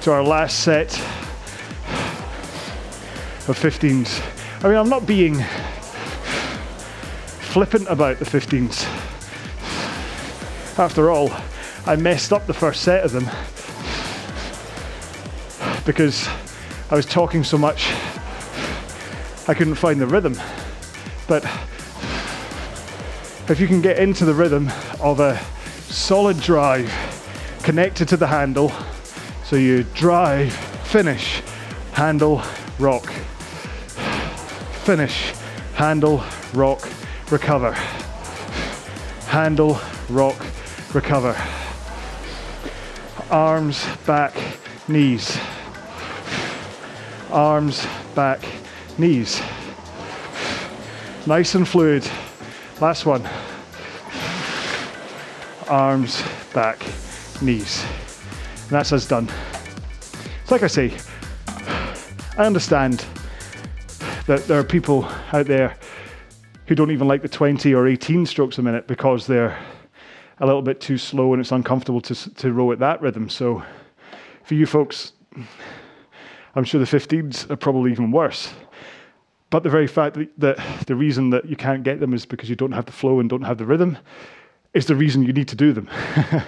[0.00, 0.98] to our last set
[3.48, 4.22] of 15s.
[4.64, 5.34] I mean, I'm not being
[7.52, 8.84] flippant about the 15s.
[10.78, 11.30] After all,
[11.88, 13.30] I messed up the first set of them
[15.84, 16.26] because
[16.90, 17.92] I was talking so much,
[19.46, 20.34] I couldn't find the rhythm.
[21.28, 21.44] But
[23.48, 24.68] if you can get into the rhythm
[25.00, 25.38] of a
[25.88, 26.92] solid drive
[27.62, 28.72] connected to the handle,
[29.44, 30.52] so you drive,
[30.86, 31.40] finish,
[31.92, 32.42] handle,
[32.80, 33.08] rock,
[34.82, 35.32] finish,
[35.74, 36.88] handle, rock,
[37.30, 37.70] recover,
[39.28, 39.78] handle,
[40.08, 40.44] rock,
[40.92, 41.36] recover,
[43.30, 44.34] arms, back,
[44.88, 45.38] knees
[47.30, 48.42] arms, back,
[48.98, 49.42] knees.
[51.26, 52.08] Nice and fluid.
[52.80, 53.28] Last one.
[55.68, 56.22] Arms,
[56.54, 56.80] back,
[57.42, 57.84] knees.
[58.62, 59.28] And that's us done.
[60.42, 60.96] It's like I say,
[62.38, 63.04] I understand
[64.26, 65.76] that there are people out there
[66.66, 69.58] who don't even like the 20 or 18 strokes a minute because they're
[70.38, 73.28] a little bit too slow and it's uncomfortable to, to row at that rhythm.
[73.28, 73.62] So,
[74.44, 75.12] for you folks,
[76.54, 78.52] I'm sure the 15s are probably even worse.
[79.50, 82.48] But the very fact that, that, the reason that you can't get them is because
[82.48, 83.98] you don't have the flow and don't have the rhythm
[84.74, 85.88] is the reason you need to do them.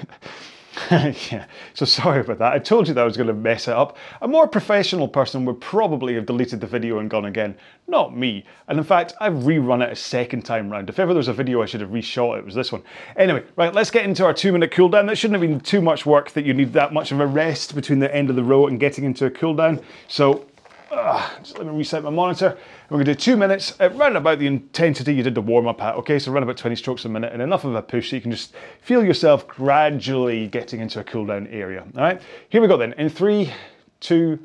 [0.90, 2.54] yeah, so sorry about that.
[2.54, 3.98] I told you that I was going to mess it up.
[4.22, 8.44] A more professional person would probably have deleted the video and gone again, not me.
[8.68, 10.88] And in fact, I've rerun it a second time round.
[10.88, 12.82] If ever there was a video I should have reshot, it was this one.
[13.16, 15.06] Anyway, right, let's get into our two minute cooldown.
[15.08, 17.74] That shouldn't have been too much work that you need that much of a rest
[17.74, 19.82] between the end of the row and getting into a cooldown.
[20.06, 20.46] So
[20.90, 22.56] uh, just let me reset my monitor.
[22.88, 25.82] We're to do two minutes at round about the intensity you did the warm up
[25.82, 25.94] at.
[25.96, 28.22] Okay, so around about 20 strokes a minute and enough of a push so you
[28.22, 31.84] can just feel yourself gradually getting into a cool down area.
[31.94, 32.94] All right, here we go then.
[32.94, 33.52] In three,
[34.00, 34.38] two,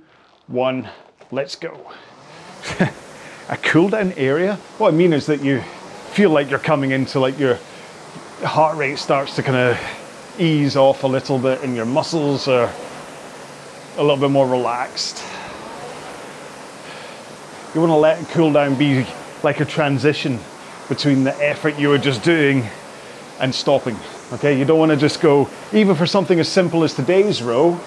[0.48, 0.90] one,
[1.32, 1.92] let's go.
[3.50, 4.56] a cool down area?
[4.78, 5.62] What I mean is that you
[6.12, 7.58] feel like you're coming into like your
[8.44, 12.70] heart rate starts to kind of ease off a little bit and your muscles are
[13.98, 15.24] a little bit more relaxed
[17.74, 19.06] you want to let cool down be
[19.42, 20.40] like a transition
[20.90, 22.68] between the effort you were just doing
[23.40, 23.98] and stopping.
[24.32, 27.80] Okay, you don't want to just go, even for something as simple as today's row,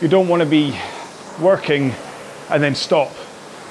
[0.00, 0.76] you don't want to be
[1.40, 1.92] working
[2.50, 3.12] and then stop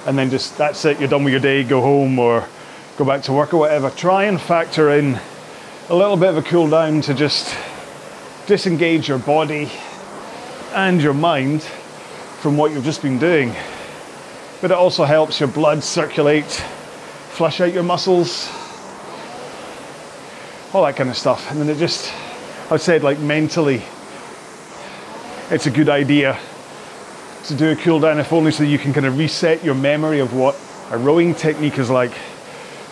[0.06, 2.48] and then just that's it, you're done with your day, go home or
[2.98, 3.90] go back to work or whatever.
[3.90, 5.20] Try and factor in
[5.90, 7.56] a little bit of a cool down to just
[8.48, 9.70] disengage your body
[10.74, 13.54] and your mind from what you've just been doing
[14.62, 18.48] but it also helps your blood circulate, flush out your muscles,
[20.74, 21.50] all that kind of stuff.
[21.50, 22.14] And then it just,
[22.72, 23.82] I said, like mentally,
[25.50, 26.40] it's a good idea
[27.46, 30.20] to do a cool down, if only so you can kind of reset your memory
[30.20, 30.56] of what
[30.92, 32.14] a rowing technique is like.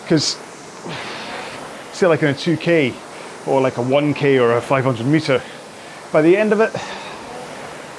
[0.02, 0.36] Because,
[1.92, 5.40] say, like in a 2K or like a 1K or a 500 meter,
[6.12, 6.74] by the end of it,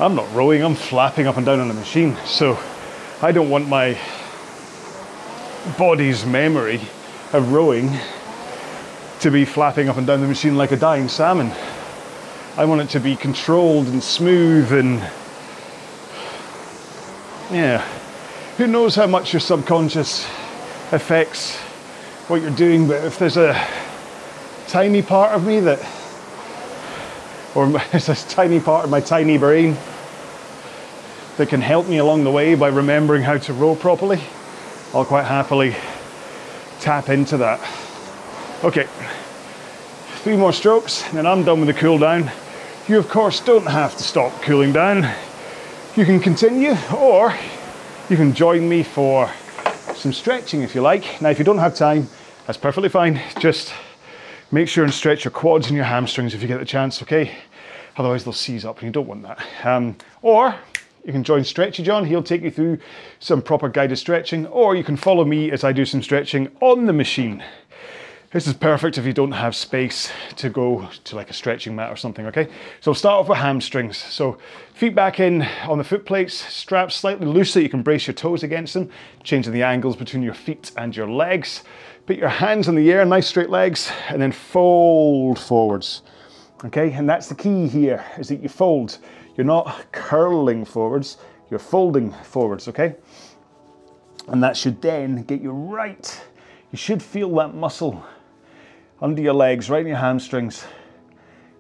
[0.02, 2.18] I'm not rowing, I'm flapping up and down on the machine.
[2.26, 2.60] So,
[3.24, 4.00] I don't want my
[5.78, 6.82] body's memory
[7.34, 7.96] of rowing
[9.20, 11.52] to be flapping up and down the machine like a dying salmon.
[12.58, 14.98] I want it to be controlled and smooth and
[17.52, 17.88] yeah.
[18.58, 20.26] Who knows how much your subconscious
[20.92, 21.58] affects
[22.28, 23.54] what you're doing, but if there's a
[24.68, 25.80] tiny part of me that,
[27.54, 29.78] or there's a tiny part of my tiny brain
[31.42, 34.22] that can help me along the way by remembering how to row properly,
[34.94, 35.76] I'll quite happily
[36.80, 37.60] tap into that.
[38.64, 38.88] Okay,
[40.22, 42.30] three more strokes, and then I'm done with the cool down.
[42.88, 45.12] You, of course, don't have to stop cooling down.
[45.96, 47.36] You can continue, or
[48.08, 49.28] you can join me for
[49.96, 51.24] some stretching if you like.
[51.24, 52.08] Now, if you don't have time,
[52.46, 53.20] That's perfectly fine.
[53.40, 53.74] Just
[54.52, 57.32] make sure and stretch your quads and your hamstrings if you get the chance, okay?
[57.98, 59.40] Otherwise they'll seize up and you don't want that.
[59.64, 60.56] Um, or
[61.06, 62.78] you can join Stretchy John, he'll take you through
[63.20, 66.86] some proper guided stretching, or you can follow me as I do some stretching on
[66.86, 67.44] the machine.
[68.32, 71.90] This is perfect if you don't have space to go to like a stretching mat
[71.90, 72.48] or something, okay?
[72.80, 73.98] So start off with hamstrings.
[73.98, 74.38] So
[74.74, 78.14] feet back in on the foot plates, straps slightly loose so you can brace your
[78.14, 78.90] toes against them,
[79.24, 81.64] changing the angles between your feet and your legs.
[82.06, 86.02] Put your hands in the air, nice straight legs, and then fold forwards.
[86.64, 89.00] Okay, and that's the key here, is that you fold.
[89.36, 91.18] You're not curling forwards,
[91.50, 92.96] you're folding forwards, okay?
[94.28, 96.22] And that should then get you right.
[96.72, 98.04] You should feel that muscle
[99.02, 100.66] under your legs, right in your hamstrings.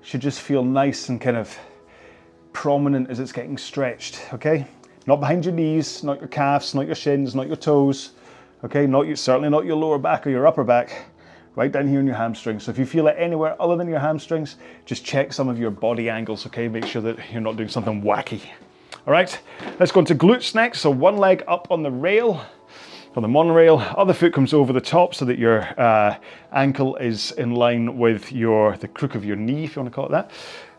[0.01, 1.57] Should just feel nice and kind of
[2.53, 4.65] prominent as it's getting stretched, okay?
[5.07, 8.11] Not behind your knees, not your calves, not your shins, not your toes,
[8.63, 8.85] okay?
[8.85, 11.05] Not your, certainly not your lower back or your upper back,
[11.55, 12.63] right down here in your hamstrings.
[12.63, 15.71] So if you feel it anywhere other than your hamstrings, just check some of your
[15.71, 16.67] body angles, okay?
[16.67, 18.41] Make sure that you're not doing something wacky.
[19.07, 19.37] All right,
[19.79, 20.81] let's go into glutes next.
[20.81, 22.41] So one leg up on the rail,
[23.15, 23.79] on the monorail.
[23.97, 26.15] Other foot comes over the top so that your uh,
[26.53, 29.95] ankle is in line with your the crook of your knee, if you want to
[29.95, 30.31] call it that.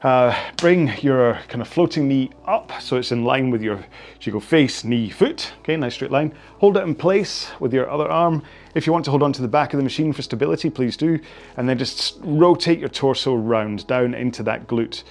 [0.03, 3.85] Uh, bring your kind of floating knee up so it's in line with your, so
[4.23, 5.53] you go face, knee, foot.
[5.61, 6.35] Okay, nice straight line.
[6.59, 8.43] Hold it in place with your other arm.
[8.75, 10.97] If you want to hold on to the back of the machine for stability, please
[10.97, 11.21] do.
[11.57, 15.05] And then just rotate your torso round down into that glute.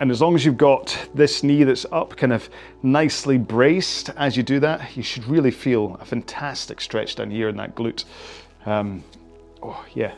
[0.00, 2.48] And as long as you've got this knee that's up kind of
[2.82, 7.48] nicely braced as you do that, you should really feel a fantastic stretch down here
[7.48, 8.04] in that glute.
[8.64, 9.02] Um,
[9.62, 10.12] oh, yeah.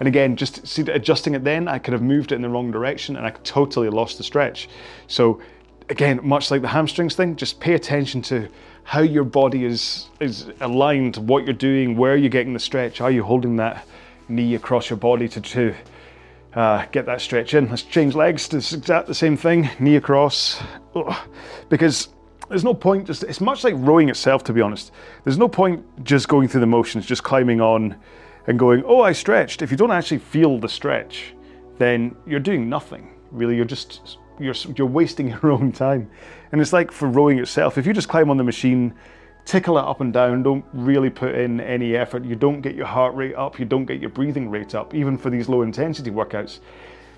[0.00, 2.70] And again, just see, adjusting it then, I could have moved it in the wrong
[2.70, 4.68] direction and I totally lost the stretch.
[5.06, 5.40] So
[5.88, 8.48] again, much like the hamstrings thing, just pay attention to
[8.84, 13.10] how your body is, is aligned, what you're doing, where you're getting the stretch, are
[13.10, 13.86] you holding that
[14.28, 15.74] knee across your body to, to
[16.54, 17.68] uh, get that stretch in.
[17.68, 20.62] Let's change legs to exact the same thing, knee across,
[20.94, 21.14] Ugh.
[21.68, 22.08] because
[22.48, 24.92] there's no point just, it's much like rowing itself to be honest.
[25.24, 27.96] There's no point just going through the motions, just climbing on
[28.46, 29.62] and going, oh, I stretched.
[29.62, 31.34] If you don't actually feel the stretch,
[31.78, 33.14] then you're doing nothing.
[33.30, 36.10] Really, you're just, you're, you're wasting your own time.
[36.50, 38.94] And it's like for rowing itself, if you just climb on the machine,
[39.44, 42.24] tickle it up and down, don't really put in any effort.
[42.24, 45.18] You don't get your heart rate up, you don't get your breathing rate up, even
[45.18, 46.60] for these low intensity workouts.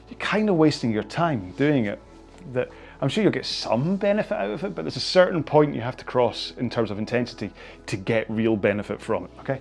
[0.08, 2.00] You're kind of wasting your time doing it.
[2.52, 2.68] That
[3.00, 5.80] I'm sure you'll get some benefit out of it, but there's a certain point you
[5.80, 7.50] have to cross in terms of intensity
[7.86, 9.30] to get real benefit from it.
[9.40, 9.60] Okay,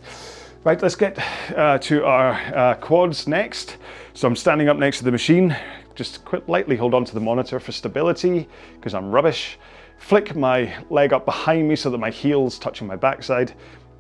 [0.64, 0.82] right.
[0.82, 1.18] Let's get
[1.56, 3.78] uh, to our uh, quads next.
[4.14, 5.56] So I'm standing up next to the machine.
[5.96, 9.58] Just quite lightly hold on to the monitor for stability because I'm rubbish
[10.04, 13.54] flick my leg up behind me so that my heel's touching my backside,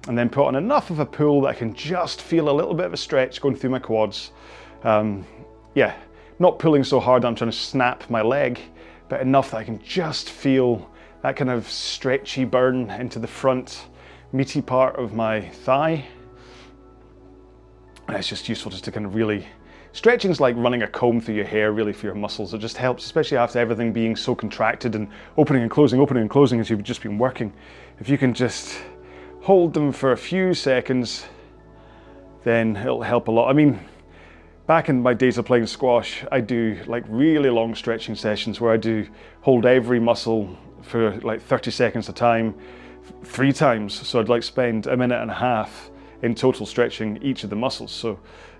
[0.09, 2.73] and then put on enough of a pull that I can just feel a little
[2.73, 4.31] bit of a stretch going through my quads.
[4.83, 5.25] Um,
[5.75, 5.95] yeah,
[6.39, 8.59] not pulling so hard I'm trying to snap my leg,
[9.07, 10.91] but enough that I can just feel
[11.21, 13.85] that kind of stretchy burn into the front
[14.33, 16.03] meaty part of my thigh.
[18.09, 19.47] And it's just useful just to kind of really
[19.93, 22.51] Stretching is like running a comb through your hair really for your muscles.
[22.51, 26.29] It just helps, especially after everything being so contracted and opening and closing, opening and
[26.31, 27.53] closing as you've just been working.
[27.99, 28.81] If you can just
[29.41, 31.25] hold them for a few seconds,
[32.43, 33.51] then it'll help a lot.
[33.51, 33.79] I mean,
[34.65, 38.73] back in my days of playing squash, I do like really long stretching sessions where
[38.73, 39.07] I do
[39.41, 42.55] hold every muscle for like 30 seconds a time,
[43.23, 44.07] three times.
[44.07, 45.91] So I'd like spend a minute and a half
[46.23, 47.91] in total stretching each of the muscles.
[47.91, 48.17] So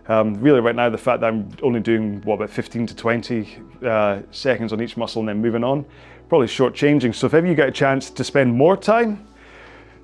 [0.08, 3.58] um, really right now the fact that I'm only doing what about 15 to 20
[3.86, 5.86] uh, seconds on each muscle and then moving on,
[6.30, 7.14] probably short-changing.
[7.14, 9.28] So if ever you get a chance to spend more time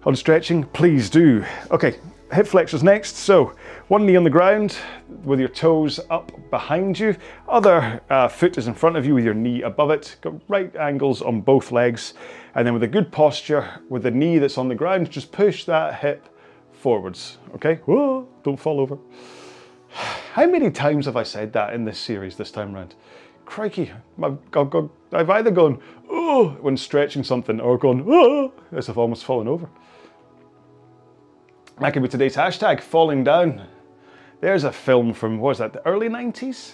[0.05, 1.43] on stretching, please do.
[1.71, 1.95] Okay,
[2.31, 3.17] hip flexors next.
[3.17, 3.55] So
[3.87, 4.77] one knee on the ground
[5.23, 7.15] with your toes up behind you.
[7.47, 10.15] Other uh, foot is in front of you with your knee above it.
[10.21, 12.13] Got right angles on both legs.
[12.55, 15.65] And then with a good posture, with the knee that's on the ground, just push
[15.65, 16.27] that hip
[16.71, 17.75] forwards, okay?
[17.85, 18.97] Whoa, don't fall over.
[19.91, 22.95] How many times have I said that in this series this time around?
[23.45, 24.37] Crikey, I've,
[25.11, 29.67] I've, either gone, oh, when stretching something, or gone, oh, as I've almost fallen over.
[31.79, 33.65] That could be today's hashtag, falling down.
[34.41, 36.73] There's a film from, what was that, the early 90s?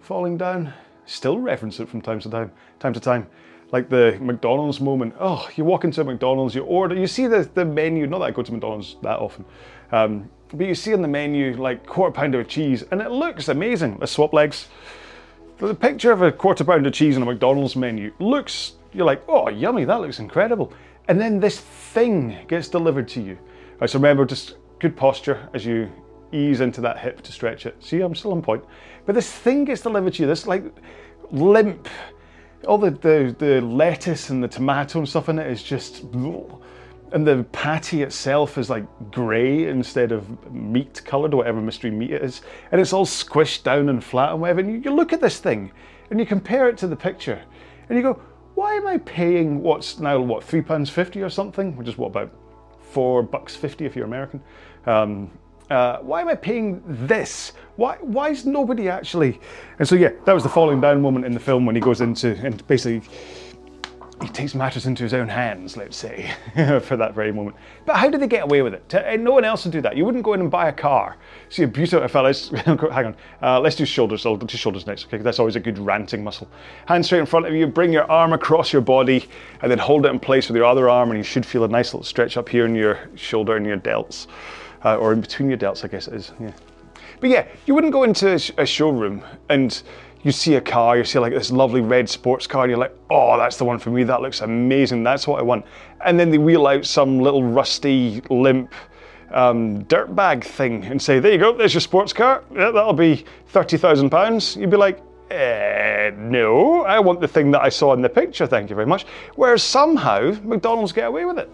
[0.00, 0.72] Falling down.
[1.04, 3.26] Still reference it from time to time, time to time.
[3.72, 5.14] Like the McDonald's moment.
[5.18, 8.26] Oh, you walk into a McDonald's, you order, you see the, the menu, not that
[8.26, 9.44] I go to McDonald's that often,
[9.90, 13.48] um, but you see on the menu like quarter pounder of cheese and it looks
[13.48, 13.96] amazing.
[13.98, 14.68] Let's swap legs.
[15.58, 19.22] The picture of a quarter pounder of cheese on a McDonald's menu looks, you're like,
[19.28, 20.72] oh, yummy, that looks incredible.
[21.08, 23.38] And then this thing gets delivered to you.
[23.80, 25.90] Right, so remember, just good posture as you
[26.32, 27.82] ease into that hip to stretch it.
[27.82, 28.64] See, I'm still on point.
[29.06, 30.64] But this thing gets delivered to you, this like
[31.30, 31.88] limp,
[32.66, 36.04] all the, the, the lettuce and the tomato and stuff in it is just,
[37.12, 42.22] and the patty itself is like grey instead of meat coloured, whatever mystery meat it
[42.22, 42.42] is.
[42.72, 44.60] And it's all squished down and flat and whatever.
[44.60, 45.72] And you, you look at this thing
[46.10, 47.40] and you compare it to the picture
[47.88, 48.20] and you go,
[48.54, 51.76] why am I paying what's now, what, £3.50 or something?
[51.76, 52.32] Which is what, about
[52.80, 54.42] four bucks fifty if you're American.
[54.86, 55.30] Um,
[55.68, 57.52] uh, why am I paying this?
[57.74, 59.40] Why, why is nobody actually?
[59.78, 62.00] And so yeah, that was the falling down moment in the film when he goes
[62.00, 63.06] into and basically
[64.22, 66.30] he takes matters into his own hands, let's say,
[66.82, 67.56] for that very moment.
[67.84, 68.94] But how did they get away with it?
[68.94, 69.96] And no one else would do that.
[69.96, 71.16] You wouldn't go in and buy a car.
[71.50, 72.32] See a beautiful fella.
[72.64, 73.16] Hang on.
[73.42, 74.24] Uh, let's do shoulders.
[74.24, 75.06] I'll do shoulders next.
[75.06, 76.48] Okay, that's always a good ranting muscle.
[76.86, 77.66] Hand straight in front of you.
[77.66, 79.28] Bring your arm across your body,
[79.60, 81.68] and then hold it in place with your other arm, and you should feel a
[81.68, 84.26] nice little stretch up here in your shoulder and your delts
[84.86, 86.32] uh, or in between your delts, I guess it is.
[86.40, 86.52] Yeah.
[87.20, 89.82] But yeah, you wouldn't go into a showroom and
[90.22, 92.96] you see a car, you see like this lovely red sports car, and you're like,
[93.10, 94.04] oh, that's the one for me.
[94.04, 95.02] That looks amazing.
[95.02, 95.64] That's what I want.
[96.04, 98.72] And then they wheel out some little rusty, limp
[99.32, 102.44] um, dirt bag thing and say, there you go, there's your sports car.
[102.52, 104.56] Yeah, that'll be thirty thousand pounds.
[104.56, 108.46] You'd be like, eh, no, I want the thing that I saw in the picture.
[108.46, 109.06] Thank you very much.
[109.34, 111.48] Whereas somehow McDonald's get away with it.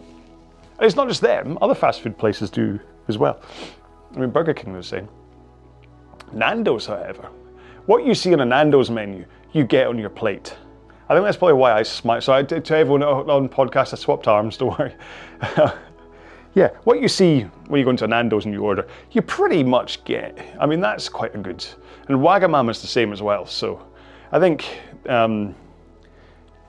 [0.78, 3.40] And it's not just them; other fast food places do as well.
[4.14, 5.08] I mean, Burger King was saying.
[6.32, 7.28] Nando's, however,
[7.86, 10.56] what you see on a Nando's menu, you get on your plate.
[11.08, 12.20] I think that's probably why I smile.
[12.20, 14.56] So I, to everyone on podcast, I swapped arms.
[14.58, 14.94] Don't worry.
[16.54, 19.62] yeah, what you see when you go into a Nando's and you order, you pretty
[19.62, 20.38] much get.
[20.60, 21.64] I mean, that's quite a good.
[22.08, 23.46] And Wagamama's the same as well.
[23.46, 23.86] So
[24.30, 25.54] I think um,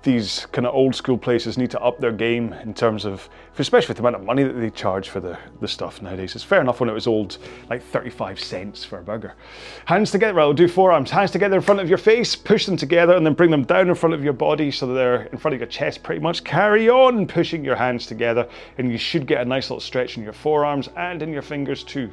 [0.04, 3.88] these kind of old school places need to up their game in terms of, especially
[3.88, 6.36] with the amount of money that they charge for the, the stuff nowadays.
[6.36, 7.38] It's fair enough when it was old,
[7.70, 9.34] like 35 cents for a burger.
[9.86, 11.10] Hands together, I'll do forearms.
[11.10, 13.88] Hands together in front of your face, push them together and then bring them down
[13.88, 16.43] in front of your body so that they're in front of your chest pretty much.
[16.43, 18.47] Carry on pushing your hands together
[18.78, 21.84] and you should get a nice little stretch in your forearms and in your fingers
[21.84, 22.12] too.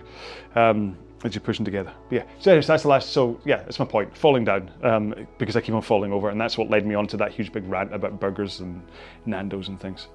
[0.54, 1.92] Um, as you're pushing together.
[2.08, 3.10] But yeah, so that's the last.
[3.10, 4.16] So yeah, that's my point.
[4.16, 7.06] Falling down um, because I keep on falling over, and that's what led me on
[7.08, 8.82] to that huge big rant about burgers and
[9.26, 10.08] Nando's and things.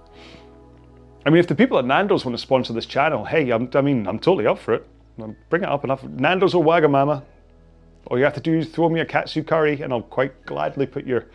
[1.26, 3.82] I mean, if the people at Nando's want to sponsor this channel, hey, I'm, i
[3.82, 4.88] mean, I'm totally up for it.
[5.50, 6.04] Bring it up enough.
[6.04, 7.24] Nando's or Wagamama.
[8.08, 10.86] All you have to do is throw me a katsu curry, and I'll quite gladly
[10.86, 11.26] put your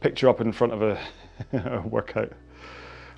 [0.00, 0.98] picture up in front of a,
[1.52, 2.32] a workout.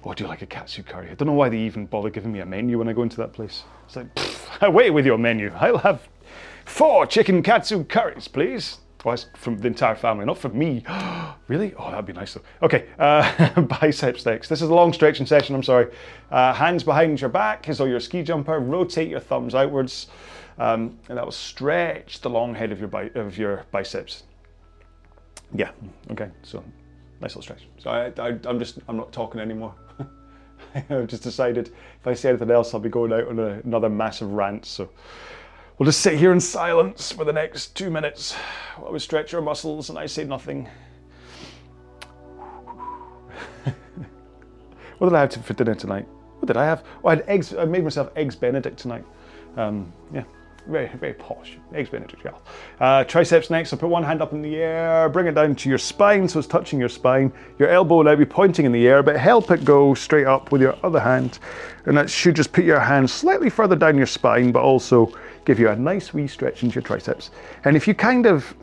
[0.05, 1.11] Oh, do you like a katsu curry.
[1.11, 3.19] I don't know why they even bother giving me a menu when I go into
[3.19, 3.65] that place.
[3.85, 5.53] It's like, pfft, away with your menu.
[5.55, 6.09] I'll have
[6.65, 8.79] four chicken katsu curries, please.
[9.05, 10.85] Well, from the entire family, not from me.
[11.49, 11.75] really?
[11.79, 12.43] Oh, that'd be nice though.
[12.63, 14.25] Okay, uh, biceps.
[14.25, 15.93] This is a long stretching session, I'm sorry.
[16.31, 18.59] Uh, hands behind your back as though you're a ski jumper.
[18.59, 20.09] Rotate your thumbs outwards.
[20.59, 24.25] Um, and that will stretch the long head of your, of your biceps.
[25.55, 25.71] Yeah,
[26.11, 26.63] okay, so
[27.21, 27.67] nice little stretch.
[27.79, 29.75] So I, I, I'm just, I'm not talking anymore.
[30.91, 33.89] I've just decided if I say anything else, I'll be going out on a, another
[33.89, 34.65] massive rant.
[34.67, 34.91] So
[35.79, 38.35] we'll just sit here in silence for the next two minutes
[38.77, 40.69] while we stretch our muscles and I say nothing.
[44.99, 46.07] what did I have for dinner tonight?
[46.39, 46.85] What did I have?
[47.05, 47.55] Oh, I had eggs.
[47.55, 49.05] I made myself eggs Benedict tonight.
[49.57, 50.25] Um, yeah,
[50.67, 51.59] very, very posh.
[51.75, 52.33] Eggs Benedict, yeah.
[52.81, 55.69] Uh, triceps next, so put one hand up in the air, bring it down to
[55.69, 57.33] your spine so it's touching your spine.
[57.59, 60.53] Your elbow will now be pointing in the air, but help it go straight up
[60.53, 61.39] with your other hand.
[61.87, 65.13] And that should just put your hand slightly further down your spine, but also
[65.45, 67.31] give you a nice wee stretch into your triceps.
[67.65, 68.55] And if you kind of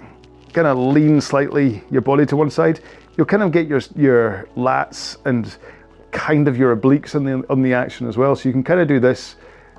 [0.54, 2.80] kind of lean slightly your body to one side,
[3.16, 5.58] you'll kind of get your your lats and
[6.12, 8.36] kind of your obliques on the on the action as well.
[8.36, 9.36] So you can kind of do this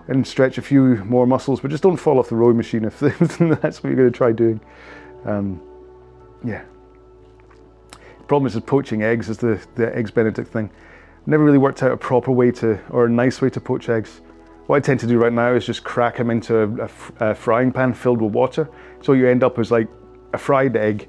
[0.08, 2.98] and stretch a few more muscles, but just don't fall off the rowing machine if
[3.00, 3.38] that's
[3.82, 4.60] what you're going to try doing.
[5.24, 5.60] Um,
[6.44, 6.64] yeah.
[8.26, 10.70] Problem is with poaching eggs is the, the eggs Benedict thing.
[11.26, 14.22] Never really worked out a proper way to, or a nice way to poach eggs.
[14.66, 17.34] What I tend to do right now is just crack them into a, a, a
[17.34, 18.68] frying pan filled with water.
[19.02, 19.88] So you end up as like
[20.32, 21.08] a fried egg,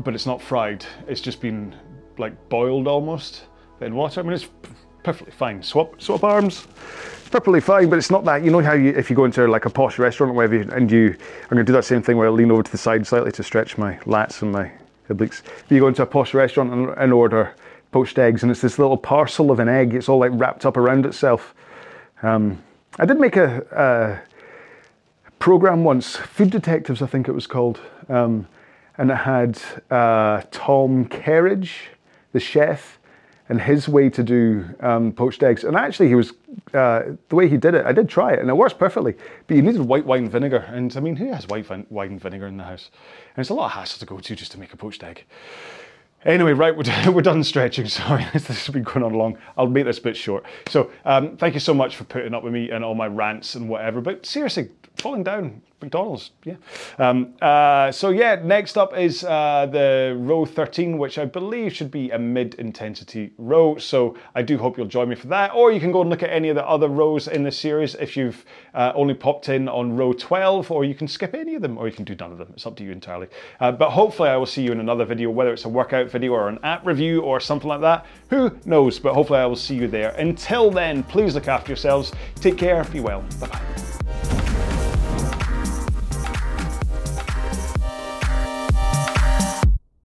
[0.00, 0.84] but it's not fried.
[1.08, 1.74] It's just been
[2.18, 3.44] like boiled almost
[3.80, 4.20] in water.
[4.20, 4.48] I mean, it's
[5.02, 5.62] perfectly fine.
[5.62, 6.66] Swap, swap arms
[7.30, 8.44] perfectly fine, but it's not that.
[8.44, 10.90] You know how you, if you go into like a posh restaurant or whatever, and
[10.90, 11.08] you,
[11.42, 13.32] I'm going to do that same thing where I lean over to the side slightly
[13.32, 14.70] to stretch my lats and my
[15.08, 15.42] obliques.
[15.44, 17.54] If you go into a posh restaurant and, and order
[17.92, 20.76] poached eggs, and it's this little parcel of an egg, it's all like wrapped up
[20.76, 21.54] around itself.
[22.22, 22.62] Um,
[22.98, 24.30] I did make a, a,
[25.38, 28.46] program once, Food Detectives, I think it was called, um,
[28.98, 29.58] and it had
[29.90, 31.88] uh, Tom Kerridge,
[32.32, 32.99] the chef,
[33.50, 35.64] and his way to do um, poached eggs.
[35.64, 36.32] And actually, he was
[36.72, 37.84] uh, the way he did it.
[37.84, 39.16] I did try it, and it works perfectly.
[39.48, 42.56] But you needed white wine vinegar, and I mean, who has white wine vinegar in
[42.56, 42.90] the house?
[43.34, 45.24] And it's a lot of hassle to go to just to make a poached egg.
[46.24, 47.88] Anyway, right, we're, we're done stretching.
[47.88, 49.36] Sorry, this has been going on long.
[49.56, 50.44] I'll make this bit short.
[50.68, 53.56] So, um, thank you so much for putting up with me and all my rants
[53.56, 54.00] and whatever.
[54.00, 56.56] But seriously, falling down, McDonald's, yeah.
[56.98, 61.90] Um, uh, so yeah, next up is uh, the row 13, which I believe should
[61.90, 63.76] be a mid-intensity row.
[63.78, 65.54] So I do hope you'll join me for that.
[65.54, 67.94] Or you can go and look at any of the other rows in the series
[67.94, 71.62] if you've uh, only popped in on row 12, or you can skip any of
[71.62, 72.48] them, or you can do none of them.
[72.54, 73.28] It's up to you entirely.
[73.60, 76.32] Uh, but hopefully I will see you in another video, whether it's a workout video
[76.32, 78.06] or an app review or something like that.
[78.30, 78.98] Who knows?
[78.98, 80.10] But hopefully I will see you there.
[80.10, 82.12] Until then, please look after yourselves.
[82.36, 82.84] Take care.
[82.84, 83.24] Be well.
[83.40, 84.69] Bye-bye.